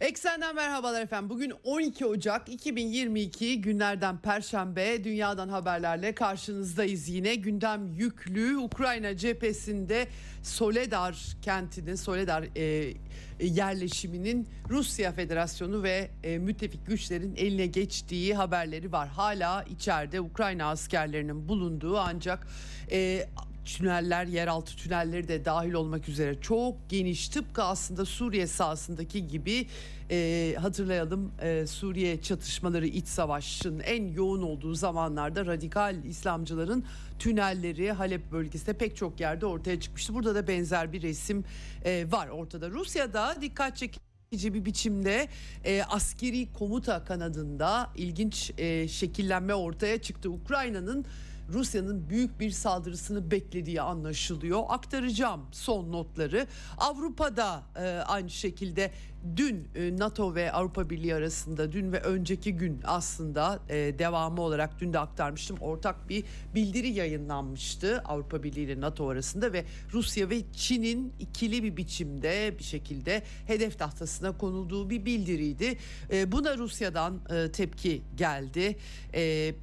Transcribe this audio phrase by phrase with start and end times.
[0.00, 1.30] Eksenden merhabalar efendim.
[1.30, 7.34] Bugün 12 Ocak 2022 günlerden Perşembe dünyadan haberlerle karşınızdayız yine.
[7.34, 10.08] Gündem yüklü Ukrayna cephesinde
[10.42, 12.94] Soledar kentinin, Soledar e,
[13.40, 19.08] yerleşiminin Rusya Federasyonu ve e, müttefik güçlerin eline geçtiği haberleri var.
[19.08, 22.46] Hala içeride Ukrayna askerlerinin bulunduğu ancak
[22.90, 23.28] e,
[23.76, 29.66] tüneller, yeraltı tünelleri de dahil olmak üzere çok geniş tıpkı aslında Suriye sahasındaki gibi
[30.10, 36.84] e, hatırlayalım e, Suriye çatışmaları iç savaşın en yoğun olduğu zamanlarda radikal İslamcıların
[37.18, 40.14] tünelleri Halep bölgesinde pek çok yerde ortaya çıkmıştı.
[40.14, 41.44] Burada da benzer bir resim
[41.84, 42.70] e, var ortada.
[42.70, 45.28] Rusya'da dikkat çekici bir biçimde
[45.64, 50.30] e, askeri komuta kanadında ilginç e, şekillenme ortaya çıktı.
[50.30, 51.06] Ukrayna'nın
[51.52, 54.62] Rusya'nın büyük bir saldırısını beklediği anlaşılıyor.
[54.68, 56.46] Aktaracağım son notları.
[56.78, 58.90] Avrupa'da e, aynı şekilde
[59.36, 64.80] dün e, NATO ve Avrupa Birliği arasında dün ve önceki gün aslında e, devamı olarak
[64.80, 65.56] dün de aktarmıştım.
[65.60, 66.24] Ortak bir
[66.54, 72.64] bildiri yayınlanmıştı Avrupa Birliği ile NATO arasında ve Rusya ve Çin'in ikili bir biçimde bir
[72.64, 75.78] şekilde hedef tahtasına konulduğu bir bildiriydi.
[76.12, 77.20] E, buna Rusya'dan
[77.52, 78.76] tepki geldi.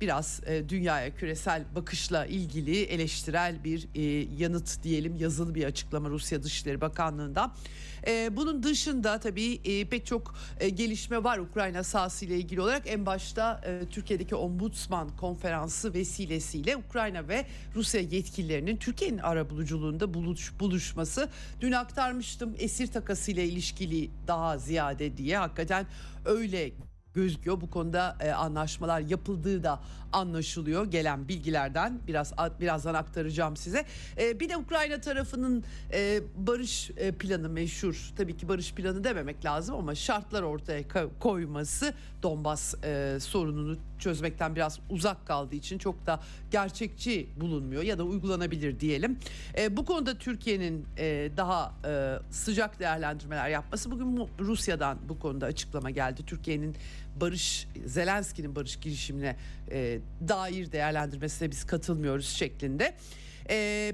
[0.02, 3.88] Biraz dünyaya küresel bakışla ilgili eleştirel bir
[4.40, 7.54] yanıt diyelim yazılı bir açıklama Rusya Dışişleri Bakanlığı'ndan.
[8.08, 12.88] E, bunun dışında tabii e, pek çok e, gelişme var Ukrayna sahası ile ilgili olarak.
[12.88, 17.46] En başta e, Türkiye'deki Ombudsman konferansı vesilesiyle Ukrayna ve
[17.76, 21.30] Rusya yetkililerinin Türkiye'nin arabuluculuğunda buluş, buluşması.
[21.62, 25.86] Dün aktarmıştım esir takası ile ilişkili daha ziyade diye hakikaten
[26.26, 26.72] öyle
[27.16, 27.62] gözüküyor.
[27.62, 29.80] Bu konuda e, anlaşmalar yapıldığı da
[30.14, 32.00] anlaşılıyor gelen bilgilerden.
[32.08, 33.86] Biraz birazdan aktaracağım size.
[34.18, 38.12] E, bir de Ukrayna tarafının e, barış e, planı meşhur.
[38.18, 40.84] Tabii ki barış planı dememek lazım ama şartlar ortaya
[41.20, 41.94] koyması
[42.24, 46.20] Donbas e, sorununu çözmekten biraz uzak kaldığı için çok da
[46.52, 49.20] gerçekçi bulunmuyor ya da uygulanabilir diyelim.
[49.58, 55.90] E, bu konuda Türkiye'nin e, daha e, sıcak değerlendirmeler yapması bugün Rusya'dan bu konuda açıklama
[55.90, 56.26] geldi.
[56.26, 56.76] Türkiye'nin
[57.22, 59.36] barış Zelenski'nin barış girişimine
[59.72, 62.96] e, dair değerlendirmesine biz katılmıyoruz şeklinde.
[63.50, 63.94] E,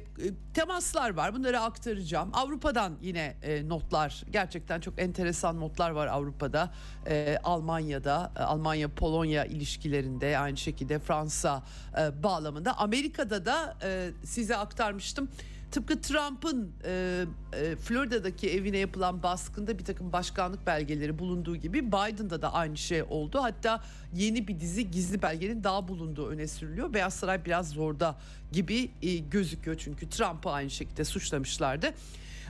[0.53, 2.29] temaslar var bunları aktaracağım.
[2.33, 6.73] Avrupa'dan yine e, notlar gerçekten çok enteresan notlar var Avrupa'da.
[7.07, 11.63] E, Almanya'da Almanya Polonya ilişkilerinde aynı şekilde Fransa
[11.99, 12.77] e, bağlamında.
[12.77, 15.29] Amerika'da da e, size aktarmıştım
[15.71, 22.41] Tıpkı Trump'ın e, e, Florida'daki evine yapılan baskında bir takım başkanlık belgeleri bulunduğu gibi Biden'da
[22.41, 23.39] da aynı şey oldu.
[23.41, 23.83] Hatta
[24.13, 26.93] yeni bir dizi gizli belgenin daha bulunduğu öne sürülüyor.
[26.93, 28.15] Beyaz Saray biraz zorda
[28.51, 31.93] gibi e, gözüküyor çünkü Trump'ı aynı şekilde suçlamışlardı.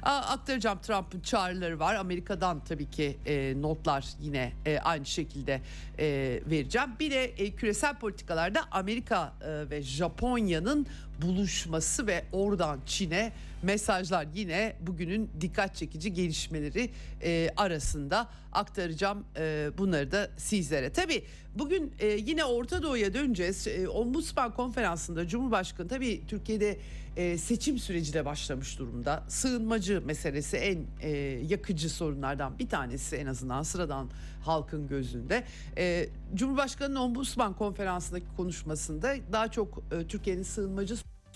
[0.03, 1.95] Aktaracağım Trump'ın çağrıları var.
[1.95, 5.61] Amerika'dan tabii ki e, notlar yine e, aynı şekilde
[5.99, 6.89] e, vereceğim.
[6.99, 10.87] Bir de e, küresel politikalarda Amerika e, ve Japonya'nın
[11.21, 13.33] buluşması ve oradan Çin'e
[13.63, 16.89] mesajlar yine bugünün dikkat çekici gelişmeleri
[17.23, 20.93] e, arasında aktaracağım e, bunları da sizlere.
[20.93, 21.23] Tabii
[21.55, 23.67] bugün e, yine Orta Doğu'ya döneceğiz.
[23.67, 26.79] E, Ombudsman konferansında Cumhurbaşkanı tabii Türkiye'de
[27.17, 29.23] e, seçim süreci de başlamış durumda.
[29.27, 31.09] Sığınmacı meselesi en e,
[31.47, 34.09] yakıcı sorunlardan bir tanesi en azından sıradan
[34.43, 35.43] halkın gözünde.
[35.77, 40.95] E, Cumhurbaşkanı'nın Ombudsman konferansındaki konuşmasında daha çok e, Türkiye'nin sığınmacı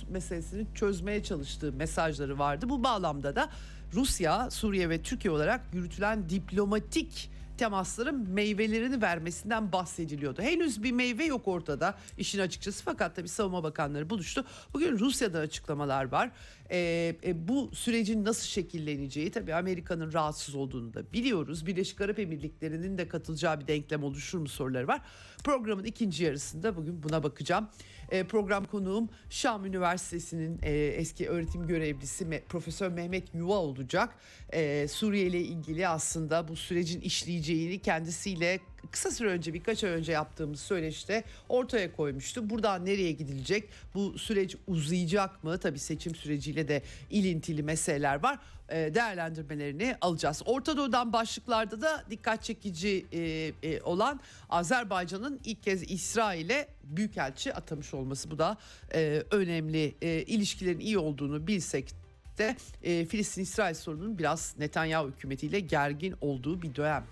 [0.09, 2.69] meselesini çözmeye çalıştığı mesajları vardı.
[2.69, 3.49] Bu bağlamda da
[3.93, 10.41] Rusya, Suriye ve Türkiye olarak yürütülen diplomatik temasların meyvelerini vermesinden bahsediliyordu.
[10.41, 14.45] Henüz bir meyve yok ortada işin açıkçası fakat tabii savunma bakanları buluştu.
[14.73, 16.31] Bugün Rusya'da açıklamalar var.
[16.69, 16.77] E,
[17.23, 21.65] e, bu sürecin nasıl şekilleneceği tabii Amerika'nın rahatsız olduğunu da biliyoruz.
[21.65, 25.01] Birleşik Arap Emirlikleri'nin de katılacağı bir denklem oluşur mu soruları var.
[25.43, 27.69] Programın ikinci yarısında bugün buna bakacağım.
[28.11, 34.15] E, program konuğum Şam Üniversitesi'nin e, eski öğretim görevlisi Profesör Mehmet Yuva olacak.
[34.53, 38.59] E, Suriye ile ilgili aslında bu sürecin işleyeceğini kendisiyle
[38.95, 42.49] kısa süre önce birkaç ay önce yaptığımız söyleşte ortaya koymuştu.
[42.49, 43.69] Buradan nereye gidilecek?
[43.93, 45.57] Bu süreç uzayacak mı?
[45.57, 48.39] Tabii seçim süreciyle de ilintili meseleler var.
[48.69, 50.41] E, değerlendirmelerini alacağız.
[50.45, 54.19] Orta Doğu'dan başlıklarda da dikkat çekici e, e, olan
[54.49, 58.31] Azerbaycan'ın ilk kez İsrail'e büyükelçi atamış olması.
[58.31, 58.57] Bu da
[58.93, 59.95] e, önemli.
[60.27, 62.04] İlişkilerin iyi olduğunu bilsek
[62.37, 67.05] de e, Filistin-İsrail sorununun biraz Netanyahu hükümetiyle gergin olduğu bir dönemde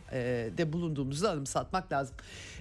[0.64, 2.16] e, bulunduğumuzu anımsatmak lazım.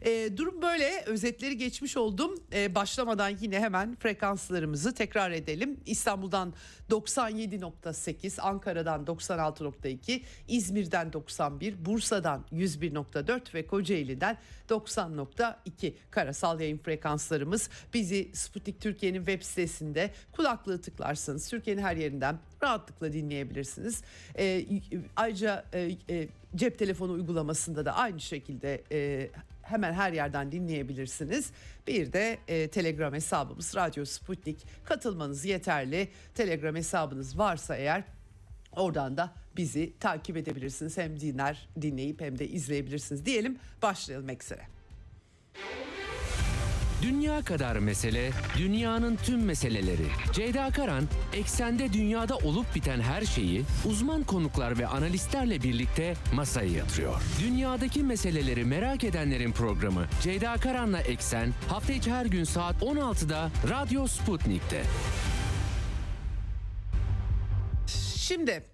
[0.05, 2.35] E, durum böyle özetleri geçmiş oldum.
[2.53, 5.81] E, başlamadan yine hemen frekanslarımızı tekrar edelim.
[5.87, 6.55] İstanbul'dan
[6.91, 14.39] 97.8, Ankara'dan 96.2, İzmir'den 91, Bursa'dan 101.4 ve Kocaeli'den
[14.73, 17.71] 90.2 karasal yayın frekanslarımız.
[17.95, 24.03] Bizi Sputnik Türkiye'nin web sitesinde kulaklığı tıklarsanız Türkiye'nin her yerinden rahatlıkla dinleyebilirsiniz.
[24.39, 24.67] E,
[25.17, 29.31] ayrıca e, e, cep telefonu uygulamasında da aynı şekilde e,
[29.63, 31.51] hemen her yerden dinleyebilirsiniz.
[31.87, 34.67] Bir de e, Telegram hesabımız Radyo Sputnik.
[34.85, 36.09] Katılmanız yeterli.
[36.35, 38.05] Telegram hesabınız varsa eğer
[38.77, 40.99] oradan da bizi takip edebilirsiniz.
[40.99, 43.59] Hem dinler, dinleyip hem de izleyebilirsiniz diyelim.
[43.83, 44.63] Başlayalım eksere.
[47.03, 50.07] Dünya kadar mesele, dünyanın tüm meseleleri.
[50.33, 57.23] Ceyda Karan, eksende dünyada olup biten her şeyi uzman konuklar ve analistlerle birlikte masaya yatırıyor.
[57.41, 64.07] Dünyadaki meseleleri merak edenlerin programı Ceyda Karan'la Eksen hafta içi her gün saat 16'da Radyo
[64.07, 64.83] Sputnik'te.
[68.33, 68.65] Şimdi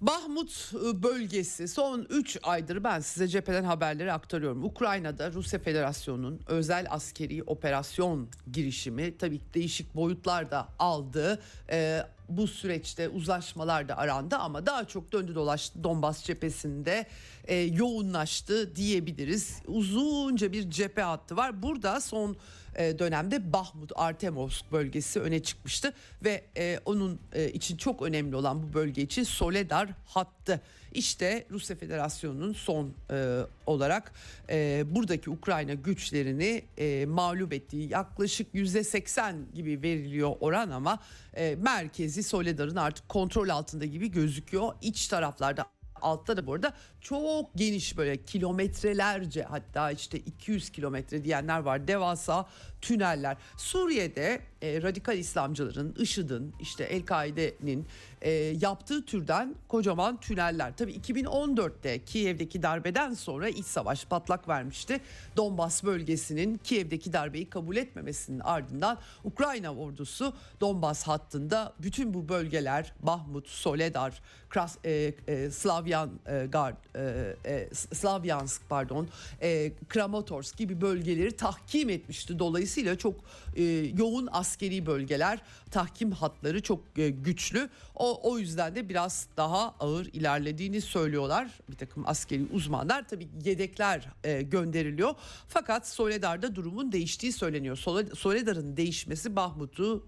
[0.00, 4.64] Bahmut ıı, bölgesi son 3 aydır ben size cepheden haberleri aktarıyorum.
[4.64, 11.42] Ukrayna'da Rusya Federasyonu'nun özel askeri operasyon girişimi tabii değişik boyutlar da aldı.
[11.70, 17.06] Ee, bu süreçte uzlaşmalar da arandı ama daha çok döndü dolaştı Donbas cephesinde
[17.44, 19.62] e, yoğunlaştı diyebiliriz.
[19.66, 21.62] Uzunca bir cephe hattı var.
[21.62, 22.36] Burada son
[22.78, 25.92] dönemde Bahmut Artemovsk bölgesi öne çıkmıştı
[26.24, 30.60] ve e, onun e, için çok önemli olan bu bölge için Soledar hattı.
[30.92, 34.12] İşte Rusya Federasyonu'nun son e, olarak
[34.50, 40.98] e, buradaki Ukrayna güçlerini e, mağlup ettiği yaklaşık yüzde 80 gibi veriliyor oran ama
[41.34, 44.72] e, merkezi Soledar'ın artık kontrol altında gibi gözüküyor.
[44.82, 45.66] İç taraflarda
[46.04, 46.74] altta da bu arada
[47.04, 52.46] çok geniş böyle kilometrelerce hatta işte 200 kilometre diyenler var devasa
[52.80, 53.36] tüneller.
[53.56, 57.86] Suriye'de e, radikal İslamcıların, IŞİD'in işte El-Kaide'nin
[58.22, 58.30] e,
[58.60, 60.76] yaptığı türden kocaman tüneller.
[60.76, 65.00] Tabii 2014'te Kiev'deki darbeden sonra iç savaş patlak vermişti.
[65.36, 73.48] Donbas bölgesinin Kiev'deki darbeyi kabul etmemesinin ardından Ukrayna ordusu Donbas hattında bütün bu bölgeler Bahmut,
[73.48, 79.08] Soledar, Kras, e, e, Slavyan e, Gard, e, e, Slavyansk pardon,
[79.42, 82.38] e, Kramatorsk gibi bölgeleri tahkim etmişti.
[82.38, 83.14] Dolayısıyla çok
[83.56, 83.62] e,
[83.98, 85.38] yoğun askeri bölgeler,
[85.70, 87.68] tahkim hatları çok güçlü.
[87.94, 93.08] O, o yüzden de biraz daha ağır ilerlediğini söylüyorlar bir takım askeri uzmanlar.
[93.08, 94.08] Tabii yedekler
[94.40, 95.14] gönderiliyor.
[95.48, 97.76] Fakat Soledar'da durumun değiştiği söyleniyor.
[98.14, 100.06] Soledar'ın değişmesi Bahmut'u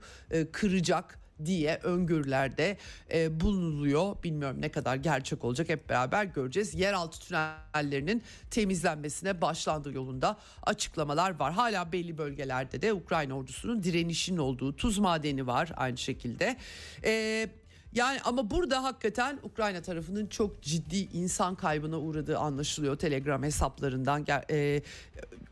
[0.53, 2.77] kıracak diye öngörülerde
[3.13, 4.23] e, bulunuluyor.
[4.23, 6.75] Bilmiyorum ne kadar gerçek olacak hep beraber göreceğiz.
[6.75, 11.53] Yeraltı tünellerinin temizlenmesine başlandığı yolunda açıklamalar var.
[11.53, 16.57] Hala belli bölgelerde de Ukrayna ordusunun direnişinin olduğu tuz madeni var aynı şekilde.
[17.05, 17.49] E,
[17.93, 24.27] yani ama burada hakikaten Ukrayna tarafının çok ciddi insan kaybına uğradığı anlaşılıyor Telegram hesaplarından.
[24.51, 24.83] E,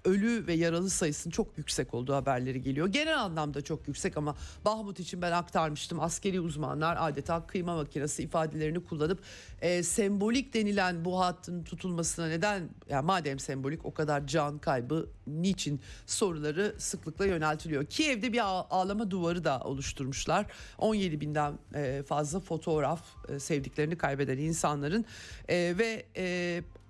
[0.04, 2.88] ölü ve yaralı sayısının çok yüksek olduğu haberleri geliyor.
[2.88, 6.00] Genel anlamda çok yüksek ama Bahmut için ben aktarmıştım.
[6.00, 9.22] Askeri uzmanlar adeta kıyma makinesi ifadelerini kullanıp
[9.60, 15.80] e, sembolik denilen bu hattın tutulmasına neden yani madem sembolik o kadar can kaybı niçin
[16.06, 17.86] soruları sıklıkla yöneltiliyor.
[17.86, 20.46] Kiev'de bir ağlama duvarı da oluşturmuşlar.
[20.78, 25.04] 17 binden e, fazla fotoğraf e, sevdiklerini kaybeden insanların
[25.48, 26.04] e, ve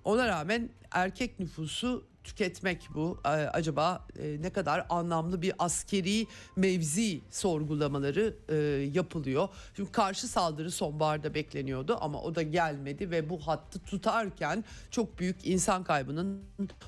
[0.03, 3.19] ona rağmen erkek nüfusu tüketmek bu.
[3.53, 8.55] Acaba e, ne kadar anlamlı bir askeri mevzi sorgulamaları e,
[8.93, 9.49] yapılıyor.
[9.73, 15.47] Çünkü karşı saldırı sonbaharda bekleniyordu ama o da gelmedi ve bu hattı tutarken çok büyük
[15.47, 16.43] insan kaybının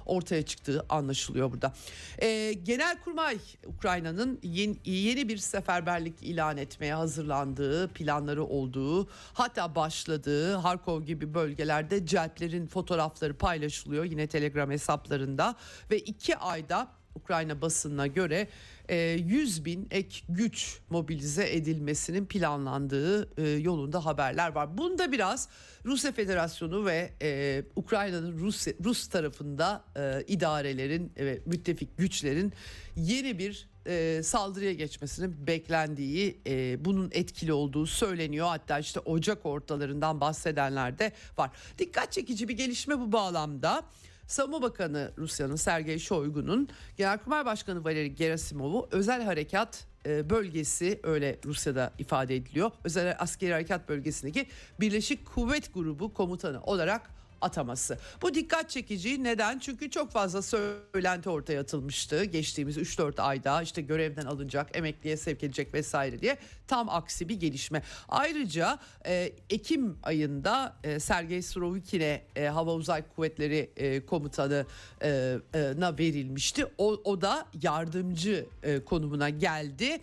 [0.05, 1.73] ortaya çıktığı anlaşılıyor burada.
[2.17, 11.33] E, Genelkurmay Ukrayna'nın yeni, bir seferberlik ilan etmeye hazırlandığı, planları olduğu, hatta başladığı Harkov gibi
[11.33, 15.55] bölgelerde celtlerin fotoğrafları paylaşılıyor yine Telegram hesapları civarında
[15.91, 18.47] ve iki ayda Ukrayna basınına göre
[18.89, 24.77] 100 bin ek güç mobilize edilmesinin planlandığı e, yolunda haberler var.
[24.77, 25.49] Bunda biraz
[25.85, 32.53] Rusya Federasyonu ve e, Ukrayna'nın Rus, Rus tarafında e, idarelerin ve müttefik güçlerin
[32.95, 38.47] yeni bir e, saldırıya geçmesinin beklendiği e, bunun etkili olduğu söyleniyor.
[38.47, 41.51] Hatta işte Ocak ortalarından bahsedenler de var.
[41.79, 43.83] Dikkat çekici bir gelişme bu bağlamda.
[44.27, 51.93] Savunma Bakanı Rusya'nın Sergey Shoigu'nun Genelkurmay Başkanı Valeri Gerasimov'u özel harekat e, bölgesi öyle Rusya'da
[51.99, 52.71] ifade ediliyor.
[52.83, 54.47] Özel askeri harekat bölgesindeki
[54.79, 57.97] Birleşik Kuvvet Grubu komutanı olarak ataması.
[58.21, 59.59] Bu dikkat çekici neden?
[59.59, 62.23] Çünkü çok fazla söylenti ortaya atılmıştı.
[62.23, 67.83] Geçtiğimiz 3-4 ayda işte görevden alınacak, emekliye sevk edecek vesaire diye tam aksi bir gelişme.
[68.09, 74.65] Ayrıca e, Ekim ayında e, Sergey Surovikin'e e, Hava Uzay Kuvvetleri e, komutanına
[75.01, 76.65] e, e, verilmişti.
[76.77, 79.99] O, o da yardımcı e, konumuna geldi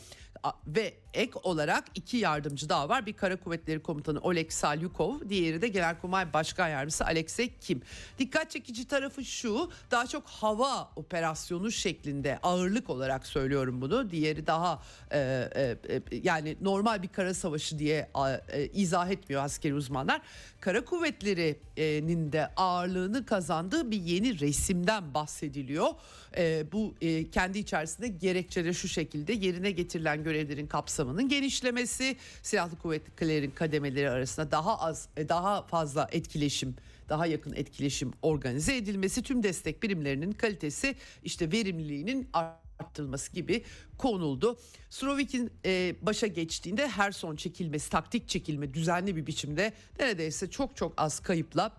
[0.66, 3.06] ve ek olarak iki yardımcı daha var.
[3.06, 7.82] Bir Kara Kuvvetleri Komutanı Oleg Salyukov, diğeri de Genelkurmay Başkan Yardımcısı Alexey Kim.
[8.18, 14.10] Dikkat çekici tarafı şu, daha çok hava operasyonu şeklinde ağırlık olarak söylüyorum bunu.
[14.10, 15.18] Diğeri daha e,
[15.54, 18.10] e, e yani normal bir kara savaşı diye
[18.52, 20.20] e, izah etmiyor askeri uzmanlar.
[20.60, 25.88] Kara Kuvvetleri'nin de ağırlığını kazandığı bir yeni resimden bahsediliyor.
[26.36, 30.66] E, bu e, kendi içerisinde gerekçeleri şu şekilde yerine getirilen görevlerin
[31.04, 36.76] kapsamının genişlemesi, silahlı kuvvetlerin kademeleri arasında daha az e, daha fazla etkileşim
[37.08, 43.64] daha yakın etkileşim organize edilmesi, tüm destek birimlerinin kalitesi, işte verimliliğinin arttırılması gibi
[43.98, 44.58] konuldu.
[44.90, 50.92] Surovik'in e, başa geçtiğinde her son çekilmesi, taktik çekilme düzenli bir biçimde neredeyse çok çok
[50.96, 51.72] az kayıpla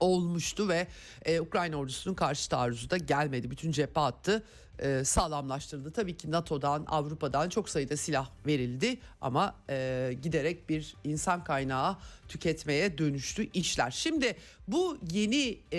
[0.00, 0.86] olmuştu ve
[1.24, 3.50] e, Ukrayna ordusunun karşı taarruzu da gelmedi.
[3.50, 4.42] Bütün cephe hattı
[4.78, 5.90] e, sağlamlaştırıldı.
[5.90, 11.96] Tabii ki NATO'dan, Avrupa'dan çok sayıda silah verildi ama e, giderek bir insan kaynağı
[12.28, 13.90] tüketmeye dönüştü işler.
[13.90, 14.36] Şimdi
[14.68, 15.78] bu yeni e,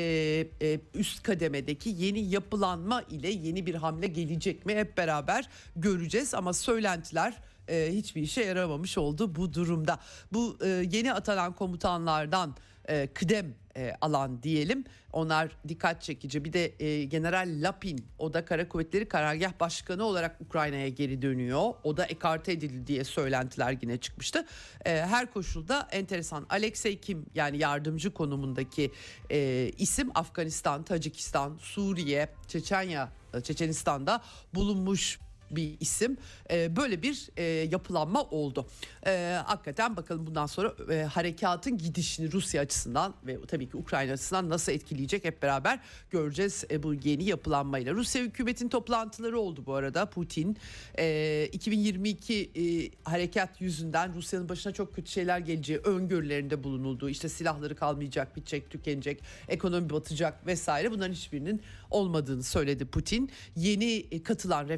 [0.62, 6.54] e, üst kademedeki yeni yapılanma ile yeni bir hamle gelecek mi hep beraber göreceğiz ama
[6.54, 7.34] söylentiler
[7.68, 10.00] e, hiçbir işe yaramamış oldu bu durumda.
[10.34, 12.56] Bu e, yeni atanan komutanlardan
[12.90, 14.84] e, kıdem e, alan diyelim.
[15.14, 16.46] Onlar dikkat çekici.
[16.46, 21.74] Bir de e, General Lapin o da Kara Kuvvetleri Karargah Başkanı olarak Ukrayna'ya geri dönüyor.
[21.84, 24.46] O da ekarte edildi diye söylentiler yine çıkmıştı.
[24.86, 26.46] E, her koşulda enteresan.
[26.50, 28.92] Alexey Kim yani yardımcı konumundaki
[29.32, 33.10] e, isim Afganistan, Tacikistan, Suriye, Çeçenya,
[33.44, 34.22] Çeçenistan'da
[34.54, 35.20] bulunmuş
[35.52, 36.18] bir isim.
[36.52, 38.68] E, böyle bir e, yapılanma oldu.
[39.06, 44.50] E, hakikaten bakalım bundan sonra e, harekatın gidişini Rusya açısından ve tabii ki Ukrayna açısından
[44.50, 45.80] nasıl etkileyecek hep beraber
[46.12, 47.94] göreceğiz e, bu yeni yapılanmayla.
[47.94, 50.06] Rusya hükümetin toplantıları oldu bu arada.
[50.10, 50.58] Putin
[50.98, 52.62] e, 2022 e,
[53.10, 57.10] harekat yüzünden Rusya'nın başına çok kötü şeyler geleceği öngörülerinde bulunuldu.
[57.10, 61.62] İşte silahları kalmayacak, bitecek, tükenecek, ekonomi batacak vesaire bunların hiçbirinin
[61.92, 63.30] olmadığını söyledi Putin.
[63.56, 64.70] Yeni e, katılan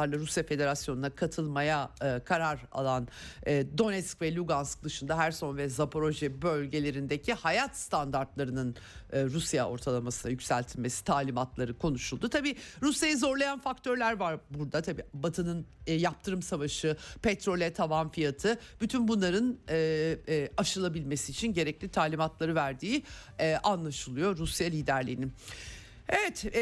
[0.00, 3.08] referandumlarla Rusya Federasyonu'na katılmaya e, karar alan
[3.46, 8.76] e, Donetsk ve Lugansk dışında Herson ve Zaporojye bölgelerindeki hayat standartlarının
[9.12, 12.28] e, Rusya ortalamasına yükseltilmesi talimatları konuşuldu.
[12.28, 14.82] Tabii Rusya'yı zorlayan faktörler var burada.
[14.82, 19.76] Tabii Batı'nın e, yaptırım savaşı, petrole tavan fiyatı bütün bunların e,
[20.28, 23.02] e, aşılabilmesi için gerekli talimatları verdiği
[23.38, 25.32] e, anlaşılıyor Rusya liderliğinin.
[26.12, 26.60] Evet, e,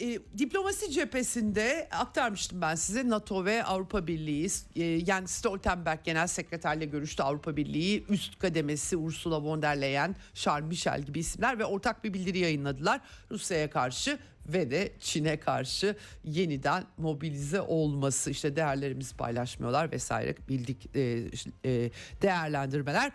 [0.00, 3.08] e, diplomasi cephesinde aktarmıştım ben size.
[3.08, 9.42] NATO ve Avrupa Birliği, e, yani Stoltenberg Genel Sekreterle görüştü Avrupa Birliği, üst kademesi Ursula
[9.42, 13.00] von der Leyen, Charles Michel gibi isimler ve ortak bir bildiri yayınladılar.
[13.30, 18.30] Rusya'ya karşı ve de Çin'e karşı yeniden mobilize olması.
[18.30, 20.34] İşte değerlerimizi paylaşmıyorlar vesaire.
[20.48, 21.00] Bildik e,
[21.64, 21.90] e,
[22.22, 23.12] değerlendirmeler.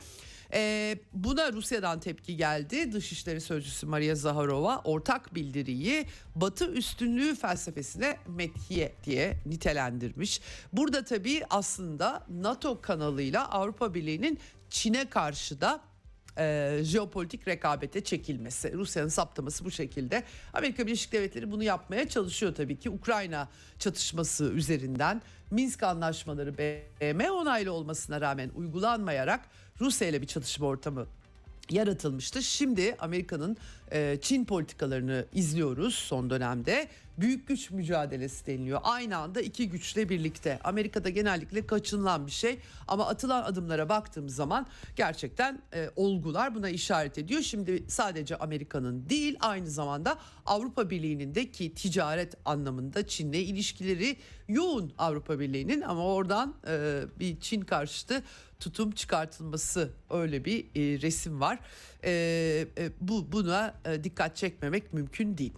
[0.53, 2.93] E, buna Rusya'dan tepki geldi.
[2.93, 6.05] Dışişleri Sözcüsü Maria Zaharova ortak bildiriyi
[6.35, 10.41] Batı üstünlüğü felsefesine methiye diye nitelendirmiş.
[10.73, 15.81] Burada tabii aslında NATO kanalıyla Avrupa Birliği'nin Çin'e karşı da
[16.37, 18.73] e, jeopolitik rekabete çekilmesi.
[18.73, 20.23] Rusya'nın saptaması bu şekilde.
[20.53, 22.89] Amerika Birleşik Devletleri bunu yapmaya çalışıyor tabii ki.
[22.89, 29.41] Ukrayna çatışması üzerinden Minsk anlaşmaları BM onaylı olmasına rağmen uygulanmayarak
[29.81, 31.05] Rusya ile bir çatışma ortamı
[31.69, 32.43] yaratılmıştı.
[32.43, 33.57] Şimdi Amerika'nın
[33.91, 38.79] e, Çin politikalarını izliyoruz son dönemde büyük güç mücadelesi deniliyor.
[38.83, 40.59] Aynı anda iki güçle birlikte.
[40.63, 47.17] Amerika'da genellikle kaçınılan bir şey ama atılan adımlara baktığımız zaman gerçekten e, olgular buna işaret
[47.17, 47.41] ediyor.
[47.41, 54.17] Şimdi sadece Amerika'nın değil aynı zamanda Avrupa Birliği'nin de ki ticaret anlamında Çin'le ilişkileri
[54.47, 58.23] yoğun Avrupa Birliği'nin ama oradan e, bir Çin karşıtı
[58.59, 61.59] tutum çıkartılması öyle bir e, resim var.
[62.03, 62.11] E,
[62.77, 65.53] e, bu buna e, dikkat çekmemek mümkün değil.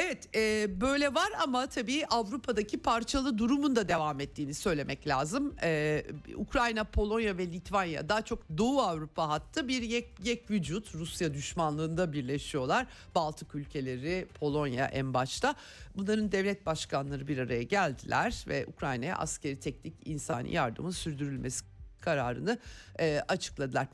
[0.00, 5.54] Evet e, böyle var ama tabii Avrupa'daki parçalı durumun da devam ettiğini söylemek lazım.
[5.62, 6.04] E,
[6.36, 12.12] Ukrayna, Polonya ve Litvanya daha çok Doğu Avrupa hattı bir yek, yek vücut Rusya düşmanlığında
[12.12, 12.86] birleşiyorlar.
[13.14, 15.54] Baltık ülkeleri, Polonya en başta.
[15.96, 21.64] Bunların devlet başkanları bir araya geldiler ve Ukrayna'ya askeri teknik insani yardımın sürdürülmesi
[22.00, 22.58] kararını
[23.00, 23.86] e, açıkladılar.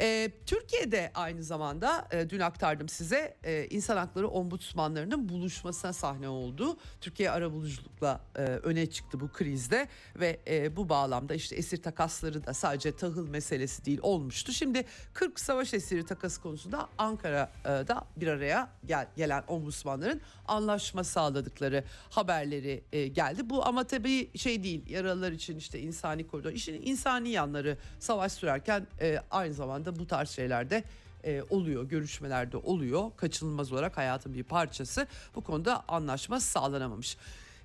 [0.00, 6.76] E, Türkiye'de aynı zamanda e, dün aktardım size e, insan hakları ombudsmanlarının buluşmasına sahne oldu.
[7.00, 12.54] Türkiye arabuluculukla e, öne çıktı bu krizde ve e, bu bağlamda işte esir takasları da
[12.54, 14.52] sadece tahıl meselesi değil olmuştu.
[14.52, 22.84] Şimdi 40 savaş esiri takası konusunda Ankara'da bir araya gel, gelen ombudsmanların anlaşma sağladıkları haberleri
[22.92, 23.50] e, geldi.
[23.50, 28.86] Bu ama tabii şey değil yaralılar için işte insani koridor işin insani yanları savaş sürerken
[29.00, 30.84] e, aynı zamanda bu tarz şeylerde
[31.24, 37.16] e, oluyor görüşmelerde oluyor kaçınılmaz olarak hayatın bir parçası bu konuda anlaşma sağlanamamış.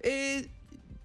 [0.06, 0.42] E,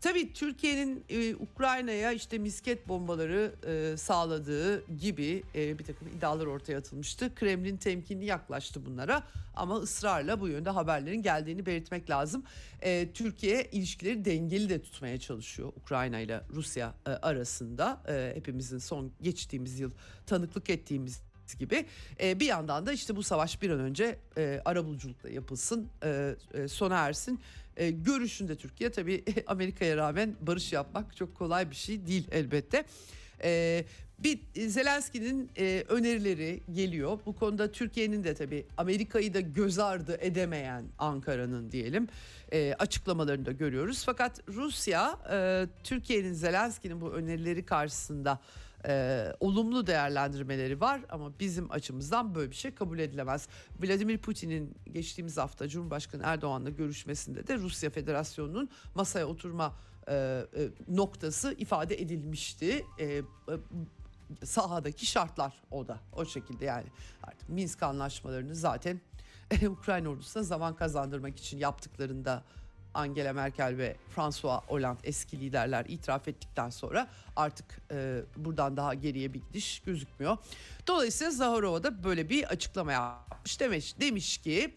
[0.00, 6.78] Tabii Türkiye'nin e, Ukrayna'ya işte misket bombaları e, sağladığı gibi e, bir takım iddialar ortaya
[6.78, 7.34] atılmıştı.
[7.34, 9.22] Kremlin temkinli yaklaştı bunlara
[9.56, 12.44] ama ısrarla bu yönde haberlerin geldiğini belirtmek lazım.
[12.82, 18.00] E, Türkiye ilişkileri dengeli de tutmaya çalışıyor Ukrayna ile Rusya e, arasında.
[18.08, 19.90] E, hepimizin son geçtiğimiz yıl
[20.26, 21.20] tanıklık ettiğimiz
[21.58, 21.86] gibi
[22.22, 26.68] e, bir yandan da işte bu savaş bir an önce e, arabuluculukla yapılsın e, e,
[26.68, 27.40] sona ersin
[27.80, 32.84] e, görüşünde Türkiye tabii Amerika'ya rağmen barış yapmak çok kolay bir şey değil elbette.
[33.44, 33.84] E,
[34.18, 37.18] bir Zelenski'nin e, önerileri geliyor.
[37.26, 42.08] Bu konuda Türkiye'nin de tabii Amerika'yı da göz ardı edemeyen Ankara'nın diyelim
[42.52, 44.02] e, açıklamalarını da görüyoruz.
[44.06, 48.40] Fakat Rusya e, Türkiye'nin Zelenski'nin bu önerileri karşısında
[48.86, 53.48] e, olumlu değerlendirmeleri var ama bizim açımızdan böyle bir şey kabul edilemez.
[53.82, 59.76] Vladimir Putin'in geçtiğimiz hafta Cumhurbaşkanı Erdoğan'la görüşmesinde de Rusya Federasyonu'nun masaya oturma
[60.08, 60.44] e, e,
[60.88, 62.86] noktası ifade edilmişti.
[62.98, 63.22] E, e,
[64.44, 66.86] sahadaki şartlar o da o şekilde yani
[67.22, 69.00] artık Minsk anlaşmalarını zaten
[69.68, 72.44] Ukrayna ordusuna zaman kazandırmak için yaptıklarında
[72.94, 79.34] Angela Merkel ve François Hollande eski liderler itiraf ettikten sonra artık e, buradan daha geriye
[79.34, 80.36] bir gidiş gözükmüyor.
[80.86, 84.74] Dolayısıyla Zaharova da böyle bir açıklama yapmış demiş, demiş ki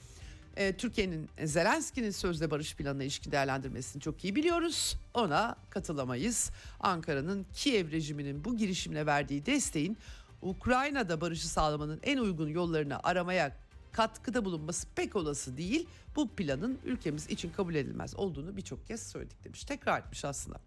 [0.57, 4.95] e, Türkiye'nin Zelenski'nin sözde barış planına ilişkin değerlendirmesini çok iyi biliyoruz.
[5.13, 6.51] Ona katılamayız.
[6.79, 9.97] Ankara'nın Kiev rejiminin bu girişimine verdiği desteğin
[10.41, 13.62] Ukrayna'da barışı sağlamanın en uygun yollarını aramaya
[13.93, 15.87] katkıda bulunması pek olası değil.
[16.15, 19.63] Bu planın ülkemiz için kabul edilmez olduğunu birçok kez söyledik demiş.
[19.63, 20.59] Tekrar etmiş aslında.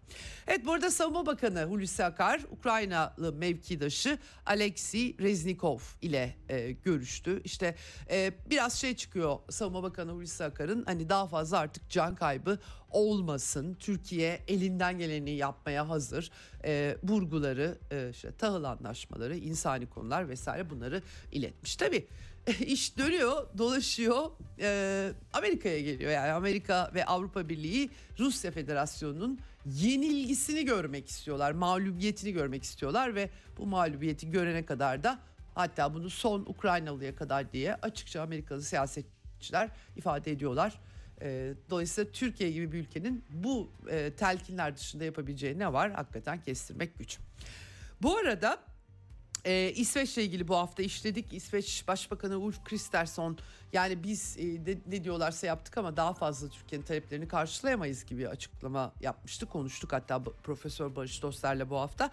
[0.47, 7.41] Evet bu arada Savunma Bakanı Hulusi Akar Ukraynalı mevkidaşı Alexey Reznikov ile e, görüştü.
[7.43, 7.75] İşte
[8.11, 12.59] e, biraz şey çıkıyor Savunma Bakanı Hulusi Akar'ın hani daha fazla artık can kaybı
[12.89, 13.73] olmasın.
[13.79, 16.31] Türkiye elinden geleni yapmaya hazır.
[16.65, 21.75] E, vurguları, e, işte tahıl anlaşmaları, insani konular vesaire bunları iletmiş.
[21.75, 22.07] Tabii
[22.59, 24.31] iş dönüyor, dolaşıyor.
[24.59, 26.11] E, Amerika'ya geliyor.
[26.11, 31.51] Yani Amerika ve Avrupa Birliği Rusya Federasyonu'nun yenilgisini görmek istiyorlar.
[31.51, 35.19] Mağlubiyetini görmek istiyorlar ve bu mağlubiyeti görene kadar da
[35.55, 40.79] hatta bunu son Ukraynalıya kadar diye açıkça Amerikalı siyasetçiler ifade ediyorlar.
[41.21, 45.91] E, dolayısıyla Türkiye gibi bir ülkenin bu e, telkinler dışında yapabileceği ne var?
[45.91, 47.17] Hakikaten kestirmek güç.
[48.01, 48.59] Bu arada
[49.45, 51.33] ee, İsveç'le ilgili bu hafta işledik.
[51.33, 53.37] İsveç Başbakanı Ulf Kristersson
[53.73, 58.93] yani biz e, de, ne diyorlarsa yaptık ama daha fazla Türkiye'nin taleplerini karşılayamayız gibi açıklama
[59.01, 59.45] yapmıştı.
[59.45, 62.11] Konuştuk hatta Profesör Barış Dostlar'la bu hafta.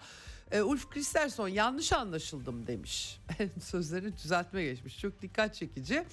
[0.51, 3.19] E, Ulf Kristersson yanlış anlaşıldım demiş.
[3.63, 4.99] Sözlerini düzeltme geçmiş.
[4.99, 6.05] Çok dikkat çekici.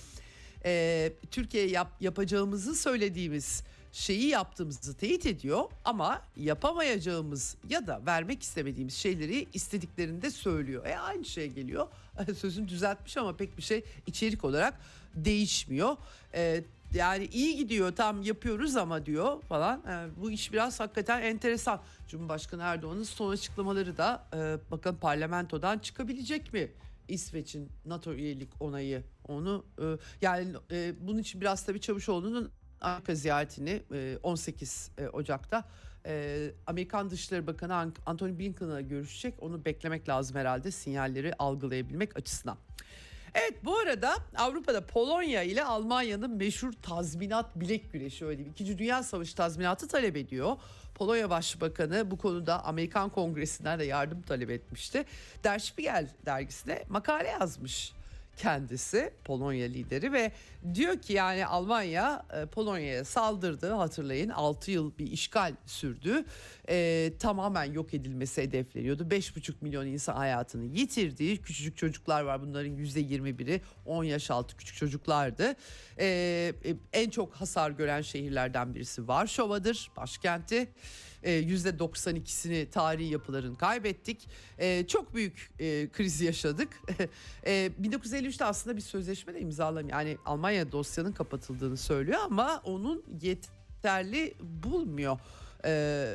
[0.65, 3.63] E, Türkiye yap, yapacağımızı söylediğimiz
[3.93, 10.87] şeyi yaptığımızı teyit ediyor ama yapamayacağımız ya da vermek istemediğimiz şeyleri istediklerinde söylüyor.
[10.87, 11.87] E aynı şey geliyor.
[12.39, 14.81] Sözünü düzeltmiş ama pek bir şey içerik olarak
[15.15, 15.97] değişmiyor.
[16.35, 19.83] E, yani iyi gidiyor tam yapıyoruz ama diyor falan.
[19.89, 21.81] Yani bu iş biraz hakikaten enteresan.
[22.09, 26.71] Cumhurbaşkanı Erdoğan'ın son açıklamaları da e, bakın parlamentodan çıkabilecek mi?
[27.09, 29.85] İsveç'in NATO üyelik onayı onu e,
[30.23, 32.51] yani e, bunun için biraz tabii Çavuşoğlu'nun
[32.83, 35.65] Amerika ziyaretini e, 18 e, Ocak'ta
[36.07, 39.35] e, Amerikan Dışişleri Bakanı An- Antony Blinken'la görüşecek.
[39.41, 42.57] Onu beklemek lazım herhalde sinyalleri algılayabilmek açısından.
[43.35, 48.53] Evet bu arada Avrupa'da Polonya ile Almanya'nın meşhur tazminat bilek güreşi öyle diyeyim.
[48.53, 50.57] İkinci Dünya Savaşı tazminatı talep ediyor.
[50.95, 55.05] Polonya Başbakanı bu konuda Amerikan Kongresi'nden de yardım talep etmişti.
[55.45, 57.93] Der Spiegel dergisine makale yazmış
[58.37, 60.33] kendisi Polonya lideri ve
[60.75, 63.73] diyor ki yani Almanya e, Polonya'ya saldırdı.
[63.73, 66.25] Hatırlayın 6 yıl bir işgal sürdü.
[66.69, 69.03] E, tamamen yok edilmesi hedefleniyordu.
[69.03, 71.43] 5,5 milyon insan hayatını yitirdi.
[71.43, 72.43] Küçücük çocuklar var.
[72.43, 75.55] Bunların %21'i 10 yaş altı küçük çocuklardı.
[75.99, 76.07] E,
[76.65, 80.69] e, en çok hasar gören şehirlerden birisi Varşova'dır başkenti
[81.23, 84.29] %92'sini tarihi yapıların kaybettik.
[84.59, 86.69] E, çok büyük e, kriz yaşadık.
[87.47, 94.35] e, 1953'te aslında bir sözleşme de imzalam yani Almanya dosyanın kapatıldığını söylüyor ama onun yeterli
[94.41, 95.19] bulmuyor.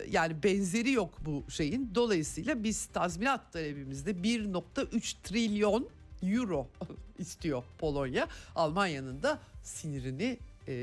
[0.10, 1.92] Yani benzeri yok bu şeyin.
[1.96, 5.90] Dolayısıyla biz tazminat talebimizde 1.3 trilyon
[6.24, 6.68] euro
[7.20, 8.28] istiyor Polonya.
[8.56, 10.74] Almanya'nın da sinirini e,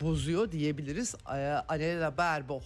[0.00, 1.14] bozuyor diyebiliriz.
[1.14, 1.36] E,
[1.68, 2.64] Annalena Baerbock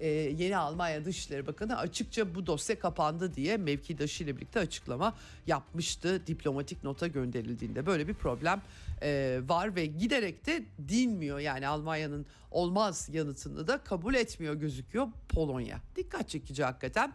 [0.00, 5.14] e, yeni Almanya Dışişleri Bakanı açıkça bu dosya kapandı diye mevkidaşı ile birlikte açıklama
[5.46, 7.86] yapmıştı diplomatik nota gönderildiğinde.
[7.86, 8.62] Böyle bir problem
[9.02, 15.78] e, var ve giderek de dinmiyor yani Almanya'nın olmaz yanıtını da kabul etmiyor gözüküyor Polonya.
[15.96, 17.12] Dikkat çekici hakikaten.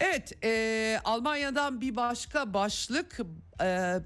[0.00, 3.20] Evet, e, Almanya'dan bir başka başlık
[3.60, 4.00] e, e,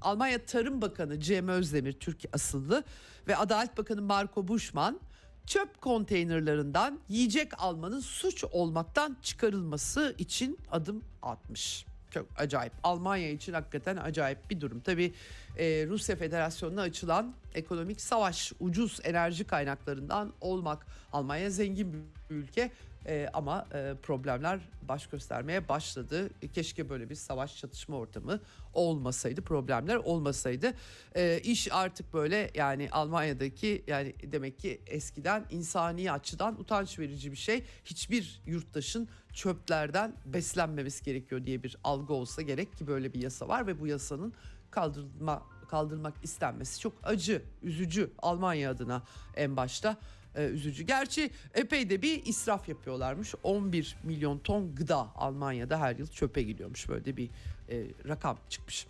[0.00, 2.84] Almanya Tarım Bakanı Cem Özdemir, Türk asıllı
[3.28, 5.00] ve Adalet Bakanı Marco Buschmann
[5.46, 11.86] çöp konteynerlarından yiyecek almanın suç olmaktan çıkarılması için adım atmış.
[12.10, 12.72] Çok acayip.
[12.82, 14.80] Almanya için hakikaten acayip bir durum.
[14.80, 15.14] Tabii
[15.58, 20.86] e, Rusya Federasyonu'na açılan ekonomik savaş, ucuz enerji kaynaklarından olmak.
[21.12, 22.70] Almanya zengin bir ülke
[23.06, 26.30] e, ama e, problemler baş göstermeye başladı.
[26.42, 28.40] E, keşke böyle bir savaş çatışma ortamı
[28.72, 30.74] olmasaydı, problemler olmasaydı.
[31.14, 37.36] E, iş artık böyle yani Almanya'daki yani demek ki eskiden insani açıdan utanç verici bir
[37.36, 37.64] şey.
[37.84, 43.66] Hiçbir yurttaşın çöplerden beslenmemesi gerekiyor diye bir algı olsa gerek ki böyle bir yasa var
[43.66, 44.32] ve bu yasanın
[44.70, 49.02] kaldırılma kaldırmak istenmesi çok acı, üzücü Almanya adına
[49.36, 49.96] en başta
[50.36, 50.82] e, üzücü.
[50.82, 53.34] Gerçi epey de bir israf yapıyorlarmış.
[53.42, 56.88] 11 milyon ton gıda Almanya'da her yıl çöpe gidiyormuş.
[56.88, 57.30] Böyle bir
[57.70, 58.86] e, rakam çıkmış.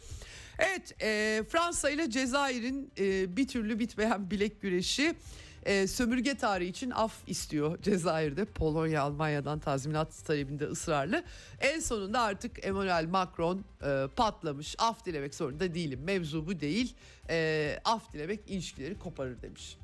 [0.58, 5.14] Evet e, Fransa ile Cezayir'in e, bir türlü bitmeyen bilek güreşi
[5.64, 8.44] e, sömürge tarihi için af istiyor Cezayir'de.
[8.44, 11.24] Polonya Almanya'dan tazminat talebinde ısrarlı.
[11.60, 14.76] En sonunda artık Emmanuel Macron e, patlamış.
[14.78, 16.00] Af dilemek zorunda değilim.
[16.04, 16.94] Mevzu bu değil.
[17.30, 19.76] E, af dilemek ilişkileri koparır demiş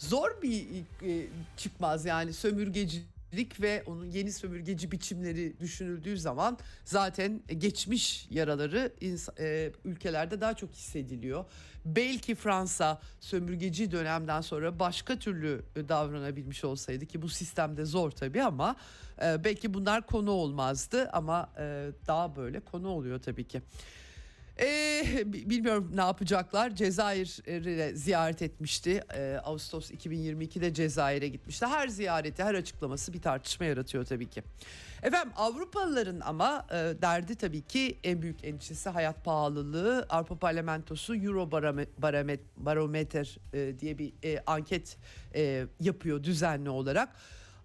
[0.00, 0.66] zor bir
[1.02, 8.92] e, çıkmaz yani sömürgecilik ve onun yeni sömürgeci biçimleri düşünüldüğü zaman zaten geçmiş yaraları
[9.38, 11.44] e, ülkelerde daha çok hissediliyor.
[11.84, 18.76] Belki Fransa sömürgeci dönemden sonra başka türlü davranabilmiş olsaydı ki bu sistemde zor tabii ama
[19.22, 21.50] e, belki bunlar konu olmazdı ama
[22.06, 23.62] daha böyle konu oluyor tabii ki.
[24.60, 26.74] Ee, bilmiyorum ne yapacaklar.
[26.74, 29.02] Cezayir'i ziyaret etmişti.
[29.14, 31.66] Ee, Ağustos 2022'de Cezayir'e gitmişti.
[31.66, 34.42] Her ziyareti, her açıklaması bir tartışma yaratıyor tabii ki.
[35.02, 40.06] Efendim Avrupalıların ama e, derdi tabii ki en büyük endişesi hayat pahalılığı.
[40.08, 41.50] Avrupa Parlamentosu Euro
[42.56, 44.96] Barometer e, diye bir e, anket
[45.34, 47.08] e, yapıyor düzenli olarak.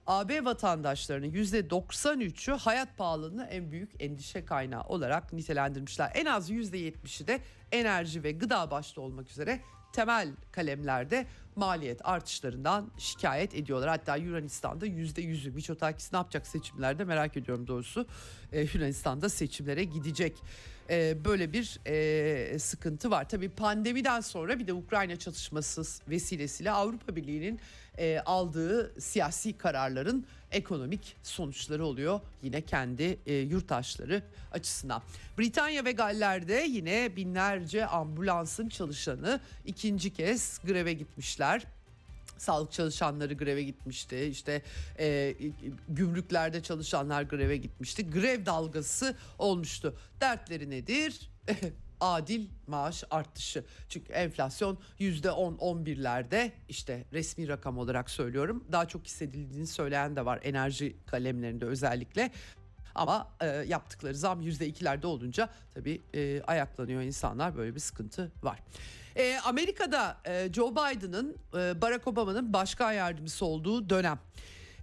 [0.07, 6.11] AB vatandaşlarının %93'ü hayat pahalılığını en büyük endişe kaynağı olarak nitelendirmişler.
[6.15, 7.39] En az %70'i de
[7.71, 9.61] enerji ve gıda başta olmak üzere
[9.95, 13.89] temel kalemlerde maliyet artışlarından şikayet ediyorlar.
[13.89, 18.07] Hatta Yunanistan'da %100'ü Miçotakis ne yapacak seçimlerde merak ediyorum doğrusu.
[18.51, 20.37] Ee, Yunanistan'da seçimlere gidecek.
[20.89, 23.29] Ee, böyle bir e, sıkıntı var.
[23.29, 27.59] Tabii pandemiden sonra bir de Ukrayna çatışması vesilesiyle Avrupa Birliği'nin
[27.97, 30.25] e, aldığı siyasi kararların
[30.55, 35.01] ekonomik sonuçları oluyor yine kendi e, yurttaşları açısından.
[35.37, 41.65] Britanya ve Galler'de yine binlerce ambulansın çalışanı ikinci kez greve gitmişler
[42.37, 44.17] sağlık çalışanları greve gitmişti.
[44.31, 44.61] İşte
[44.99, 45.35] e,
[45.89, 48.09] gümrüklerde çalışanlar greve gitmişti.
[48.09, 49.97] Grev dalgası olmuştu.
[50.21, 51.29] Dertleri nedir?
[51.99, 53.65] adil maaş artışı.
[53.89, 58.63] Çünkü enflasyon %10-11'lerde işte resmi rakam olarak söylüyorum.
[58.71, 62.31] Daha çok hissedildiğini söyleyen de var enerji kalemlerinde özellikle.
[62.95, 68.59] Ama e, yaptıkları zam %2'lerde olunca tabii e, ayaklanıyor insanlar böyle bir sıkıntı var.
[69.15, 74.19] E, Amerika'da e, Joe Biden'ın e, Barack Obama'nın başkan yardımcısı olduğu dönem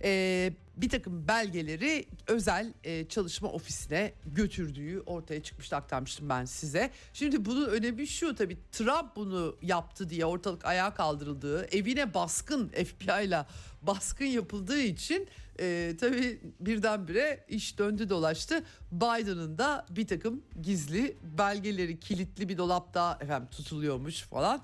[0.05, 6.91] e, bir takım belgeleri özel e, çalışma ofisine götürdüğü ortaya çıkmıştı aktarmıştım ben size.
[7.13, 13.25] Şimdi bunun önemi şu tabii Trump bunu yaptı diye ortalık ayağa kaldırıldığı evine baskın FBI
[13.27, 13.47] ile
[13.83, 15.29] baskın yapıldığı için
[15.61, 18.65] e, tabii birdenbire iş döndü dolaştı.
[18.93, 24.63] Biden'ın da bir takım gizli belgeleri kilitli bir dolapta efendim tutuluyormuş falan.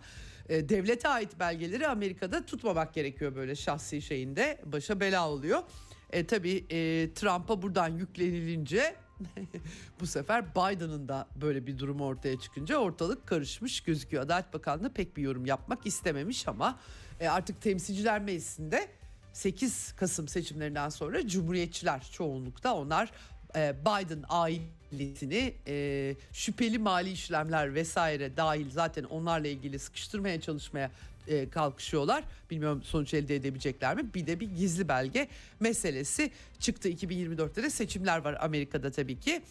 [0.49, 5.63] E, devlete ait belgeleri Amerika'da tutmamak gerekiyor böyle şahsi şeyinde başa bela oluyor.
[6.11, 8.97] E, tabii e, Trump'a buradan yüklenilince
[10.01, 14.23] bu sefer Biden'ın da böyle bir durum ortaya çıkınca ortalık karışmış gözüküyor.
[14.23, 16.79] Adalet Bakanlığı pek bir yorum yapmak istememiş ama
[17.21, 18.89] e, artık Temsilciler Meclisi'nde
[19.33, 23.13] 8 Kasım seçimlerinden sonra Cumhuriyetçiler çoğunlukta onlar
[23.57, 30.91] e, Biden ailesini e, şüpheli mali işlemler vesaire dahil zaten onlarla ilgili sıkıştırmaya çalışmaya
[31.29, 32.25] e, kalkışıyorlar.
[32.51, 34.15] Bilmiyorum sonuç elde edebilecekler mi?
[34.15, 35.29] Bir de bir gizli belge
[35.61, 39.43] meselesi çıktı 2024'te de seçimler var Amerika'da tabii ki.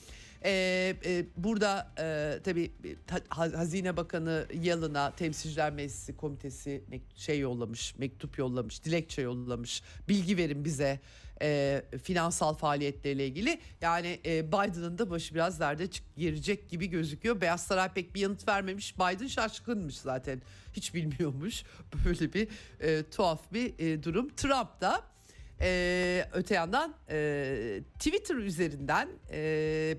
[0.44, 2.72] Ee, e, burada e, tabii
[3.08, 6.84] ha, Hazine Bakanı Yalın'a Temsilciler Meclisi Komitesi
[7.16, 9.84] şey yollamış, mektup yollamış, dilekçe yollamış.
[10.10, 11.00] Bilgi verin bize
[11.42, 13.60] e, finansal faaliyetleriyle ilgili.
[13.82, 15.88] Yani e, Biden'ın da başı biraz derde
[16.18, 17.42] girecek gibi gözüküyor.
[17.42, 18.96] Beyaz Saray pek bir yanıt vermemiş.
[18.96, 20.42] Biden şaşkınmış zaten.
[20.78, 21.64] Hiç bilmiyormuş.
[22.06, 22.48] Böyle bir
[22.80, 24.30] e, tuhaf bir e, durum.
[24.30, 25.04] Trump da
[25.62, 29.98] e, öte yandan e, Twitter üzerinden e,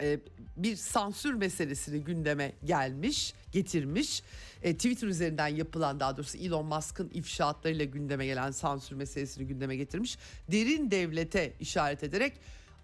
[0.00, 0.20] e,
[0.56, 4.22] bir sansür meselesini gündeme gelmiş, getirmiş.
[4.62, 10.18] E, Twitter üzerinden yapılan daha doğrusu Elon Musk'ın ifşaatlarıyla gündeme gelen sansür meselesini gündeme getirmiş.
[10.52, 12.32] Derin devlete işaret ederek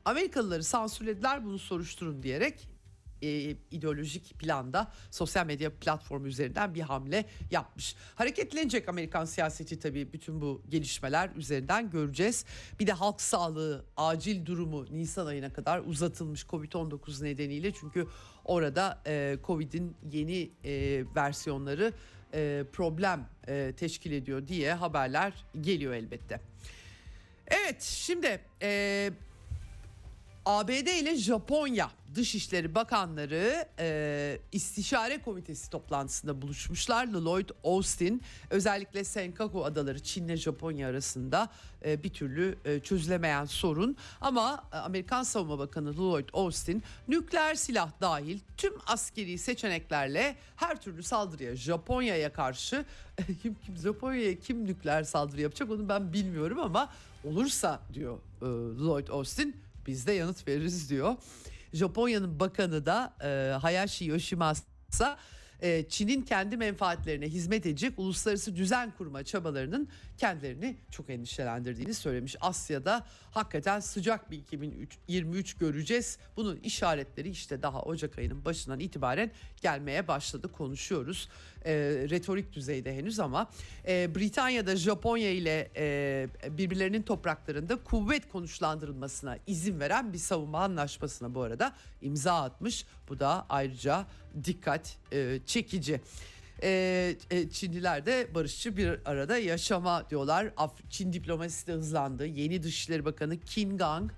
[0.04, 2.71] Amerikalıları sansürlediler bunu soruşturun diyerek
[3.22, 7.96] e, ideolojik planda sosyal medya platformu üzerinden bir hamle yapmış.
[8.14, 12.44] Hareketlenecek Amerikan siyaseti tabii bütün bu gelişmeler üzerinden göreceğiz.
[12.80, 18.06] Bir de halk sağlığı acil durumu Nisan ayına kadar uzatılmış Covid-19 nedeniyle çünkü
[18.44, 21.92] orada e, Covid'in yeni e, versiyonları
[22.34, 26.40] e, problem e, teşkil ediyor diye haberler geliyor elbette.
[27.46, 29.10] Evet şimdi e,
[30.46, 37.06] ABD ile Japonya Dışişleri Bakanları e, istişare komitesi toplantısında buluşmuşlar.
[37.06, 41.48] Lloyd Austin özellikle Senkaku adaları Çin ile Japonya arasında
[41.84, 43.96] e, bir türlü e, çözülemeyen sorun.
[44.20, 51.02] Ama e, Amerikan Savunma Bakanı Lloyd Austin nükleer silah dahil tüm askeri seçeneklerle her türlü
[51.02, 52.84] saldırıya Japonya'ya karşı
[53.42, 56.92] kim kim Japonya'ya kim nükleer saldırı yapacak onu ben bilmiyorum ama
[57.24, 58.46] olursa diyor e,
[58.84, 61.16] Lloyd Austin biz de yanıt veririz diyor.
[61.72, 65.18] Japonya'nın bakanı da e, Hayashi Yoshimasa
[65.62, 72.36] e, Çin'in kendi menfaatlerine hizmet edecek uluslararası düzen kurma çabalarının kendilerini çok endişelendirdiğini söylemiş.
[72.40, 76.18] Asya'da hakikaten sıcak bir 2023 göreceğiz.
[76.36, 79.30] Bunun işaretleri işte daha Ocak ayının başından itibaren
[79.62, 81.28] gelmeye başladı konuşuyoruz.
[81.64, 81.72] E,
[82.10, 83.50] retorik düzeyde henüz ama
[83.88, 91.42] e, Britanya'da Japonya ile e, birbirlerinin topraklarında kuvvet konuşlandırılmasına izin veren bir savunma anlaşmasına bu
[91.42, 91.72] arada
[92.02, 92.86] imza atmış.
[93.08, 94.06] Bu da ayrıca
[94.44, 96.00] dikkat e, çekici.
[96.62, 97.16] Ee,
[97.52, 100.52] Çinliler de barışçı bir arada yaşama diyorlar.
[100.90, 102.26] Çin diplomasisi de hızlandı.
[102.26, 104.10] Yeni Dışişleri Bakanı Qin Gang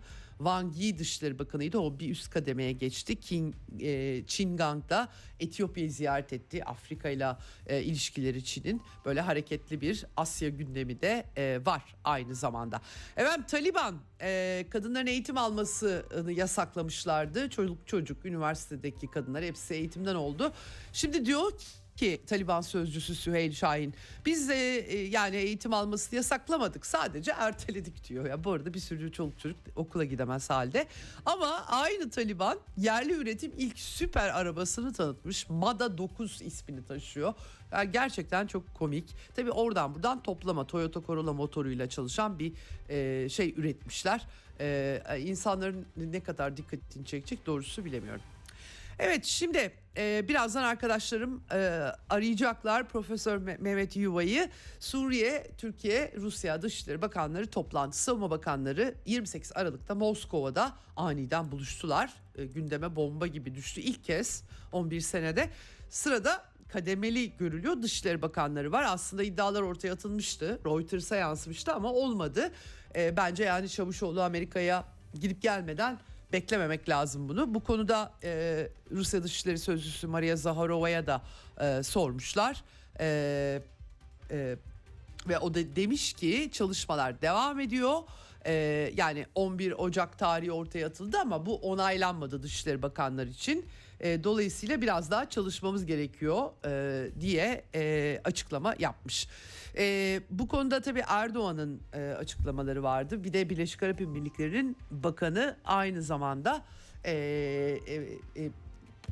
[0.45, 1.79] Wang Yi Dışişleri Bakanı'ydı.
[1.79, 3.21] O bir üst kademeye geçti.
[3.21, 5.09] King, e, Çin Gang da
[5.41, 6.65] Etiyopya'yı ziyaret etti.
[6.65, 12.81] Afrika ile e, ilişkileri Çin'in böyle hareketli bir Asya gündemi de e, var aynı zamanda.
[13.17, 17.51] Efendim Taliban e, kadınların eğitim almasını yasaklamışlardı.
[17.51, 20.53] Çocuk çocuk üniversitedeki kadınlar hepsi eğitimden oldu.
[20.93, 21.53] Şimdi diyor
[21.97, 23.95] ki Taliban sözcüsü Süheyl Şahin
[24.27, 28.27] biz de e, yani eğitim almasını yasaklamadık sadece erteledik diyor.
[28.27, 30.87] Ya bu arada bir sürü çoluk çocuk okula gidemez halde.
[31.27, 35.49] Ama aynı Taliban yerli üretim ilk süper arabasını tanıtmış.
[35.49, 37.35] Mada 9 ismini taşıyor.
[37.73, 39.17] Yani gerçekten çok komik.
[39.37, 42.53] Tabi oradan buradan toplama Toyota Corolla motoruyla çalışan bir
[42.89, 44.27] e, şey üretmişler.
[44.61, 48.23] E, insanların ne kadar dikkatini çekecek doğrusu bilemiyorum.
[48.99, 51.57] Evet şimdi e, birazdan arkadaşlarım e,
[52.11, 54.51] arayacaklar Profesör Mehmet Yuva'yı.
[54.81, 62.13] Suriye, Türkiye, Rusya Dışişleri Bakanları toplantısı, Savunma Bakanları 28 Aralık'ta Moskova'da aniden buluştular.
[62.35, 65.51] E, gündeme bomba gibi düştü ilk kez 11 senede.
[65.91, 67.83] Sırada kademeli görülüyor.
[67.83, 68.85] Dışişleri Bakanları var.
[68.89, 70.61] Aslında iddialar ortaya atılmıştı.
[70.67, 72.53] Reuters'a yansımıştı ama olmadı.
[72.97, 74.85] E, bence yani Çavuşoğlu Amerika'ya
[75.21, 75.99] gidip gelmeden
[76.35, 77.55] beklememek lazım bunu.
[77.55, 81.23] Bu konuda e, Rusya Dışişleri Sözcüsü Maria Zaharova'ya da
[81.61, 82.65] e, sormuşlar.
[83.01, 83.63] E,
[84.31, 84.57] e,
[85.29, 88.03] ve o da demiş ki çalışmalar devam ediyor.
[88.47, 93.67] Ee, yani 11 Ocak tarihi ortaya atıldı ama bu onaylanmadı Dışişleri Bakanları için.
[94.05, 99.29] Ee, dolayısıyla biraz daha çalışmamız gerekiyor e, diye e, açıklama yapmış.
[99.79, 103.25] E, bu konuda tabii Erdoğan'ın e, açıklamaları vardı.
[103.25, 106.65] Bir de Birleşik Arap Emirlikleri'nin bakanı aynı zamanda
[107.05, 107.95] e, e,
[108.45, 108.51] e,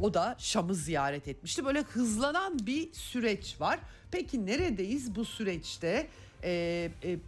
[0.01, 1.65] o da Şam'ı ziyaret etmişti.
[1.65, 3.79] Böyle hızlanan bir süreç var.
[4.11, 6.07] Peki neredeyiz bu süreçte?
[6.45, 7.19] Ee, e,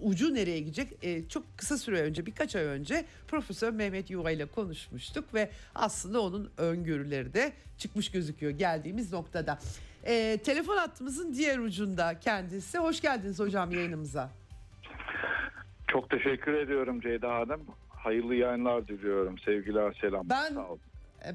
[0.00, 0.88] ucu nereye gidecek?
[1.02, 6.20] Ee, çok kısa süre önce, birkaç ay önce Profesör Mehmet Yuva ile konuşmuştuk ve aslında
[6.20, 9.58] onun öngörüleri de çıkmış gözüküyor geldiğimiz noktada.
[10.06, 12.78] Ee, telefon hattımızın diğer ucunda kendisi.
[12.78, 14.30] Hoş geldiniz hocam yayınımıza.
[15.88, 17.60] Çok teşekkür ediyorum Ceyda Hanım.
[17.88, 19.38] Hayırlı yayınlar diliyorum.
[19.38, 20.30] Sevgiler, selamlar.
[20.30, 20.56] Ben-.
[20.56, 20.87] E,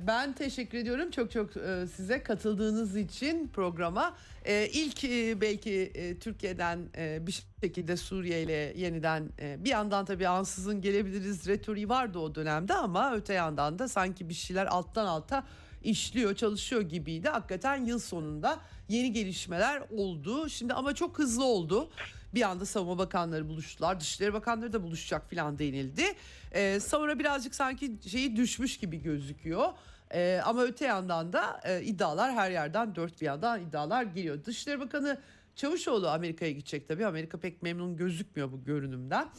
[0.08, 4.16] Ben teşekkür ediyorum çok çok e, size katıldığınız için programa.
[4.46, 10.06] E, İlk e, belki e, Türkiye'den e, bir şekilde Suriye ile yeniden e, bir yandan
[10.06, 15.06] tabii ansızın gelebiliriz retoriği vardı o dönemde ama öte yandan da sanki bir şeyler alttan
[15.06, 15.44] alta
[15.84, 17.30] işliyor çalışıyor gibiydi.
[17.30, 20.50] Hakikaten yıl sonunda yeni gelişmeler oldu.
[20.50, 21.90] Şimdi ama çok hızlı oldu.
[22.34, 24.00] Bir anda savunma bakanları buluştular.
[24.00, 26.04] Dışişleri bakanları da buluşacak filan denildi.
[26.52, 29.70] Ee, sonra birazcık sanki şeyi düşmüş gibi gözüküyor.
[30.14, 34.46] Ee, ama öte yandan da e, iddialar her yerden dört bir yandan iddialar geliyor.
[34.46, 35.22] Dışişleri Bakanı
[35.56, 37.06] Çavuşoğlu Amerika'ya gidecek tabii.
[37.06, 39.30] Amerika pek memnun gözükmüyor bu görünümden.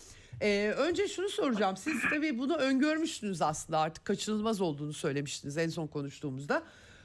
[0.41, 1.77] Ee, önce şunu soracağım.
[1.77, 6.63] Siz tabii bunu öngörmüştünüz aslında artık kaçınılmaz olduğunu söylemiştiniz en son konuştuğumuzda.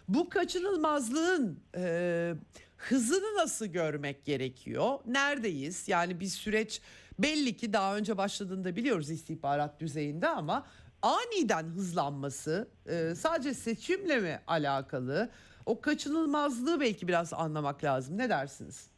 [0.08, 2.34] Bu kaçınılmazlığın e,
[2.80, 5.00] hızını nasıl görmek gerekiyor?
[5.06, 5.88] Neredeyiz?
[5.88, 6.82] Yani bir süreç
[7.20, 10.68] belli ki daha önce başladığında biliyoruz istihbarat düzeyinde ama
[11.02, 15.30] aniden hızlanması e, sadece seçimle mi alakalı?
[15.65, 18.18] O kaçınılmazlığı belki biraz anlamak lazım.
[18.18, 18.92] Ne dersiniz?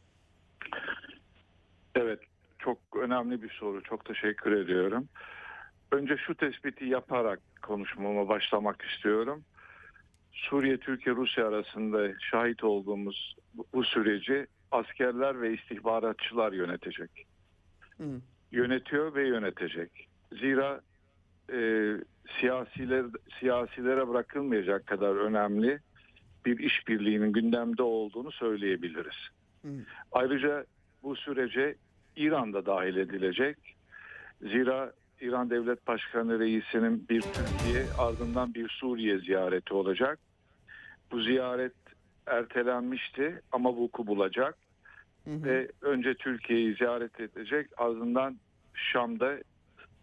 [1.94, 2.20] Evet,
[2.58, 3.82] çok önemli bir soru.
[3.82, 5.08] Çok teşekkür ediyorum.
[5.92, 9.44] Önce şu tespiti yaparak konuşmama başlamak istiyorum.
[10.32, 13.36] Suriye, Türkiye, Rusya arasında şahit olduğumuz
[13.74, 17.10] bu- süreci askerler ve istihbaratçılar yönetecek.
[17.96, 18.20] Hı.
[18.52, 20.08] Yönetiyor ve yönetecek.
[20.32, 20.80] Zira
[21.52, 21.90] e,
[22.40, 23.06] siyasiler
[23.40, 25.78] siyasilere bırakılmayacak kadar önemli
[26.46, 29.28] bir işbirliğinin gündemde olduğunu söyleyebiliriz.
[29.62, 29.68] Hı.
[30.12, 30.64] Ayrıca
[31.02, 31.74] bu sürece
[32.16, 33.56] İran da dahil edilecek.
[34.40, 34.92] Zira
[35.22, 40.18] İran Devlet Başkanı Reisi'nin bir Türkiye ardından bir Suriye ziyareti olacak.
[41.10, 41.72] Bu ziyaret
[42.26, 44.58] ertelenmişti ama vuku bulacak
[45.24, 45.44] Hı hı.
[45.44, 48.36] ve önce Türkiye'yi ziyaret edecek ardından
[48.74, 49.38] Şam'da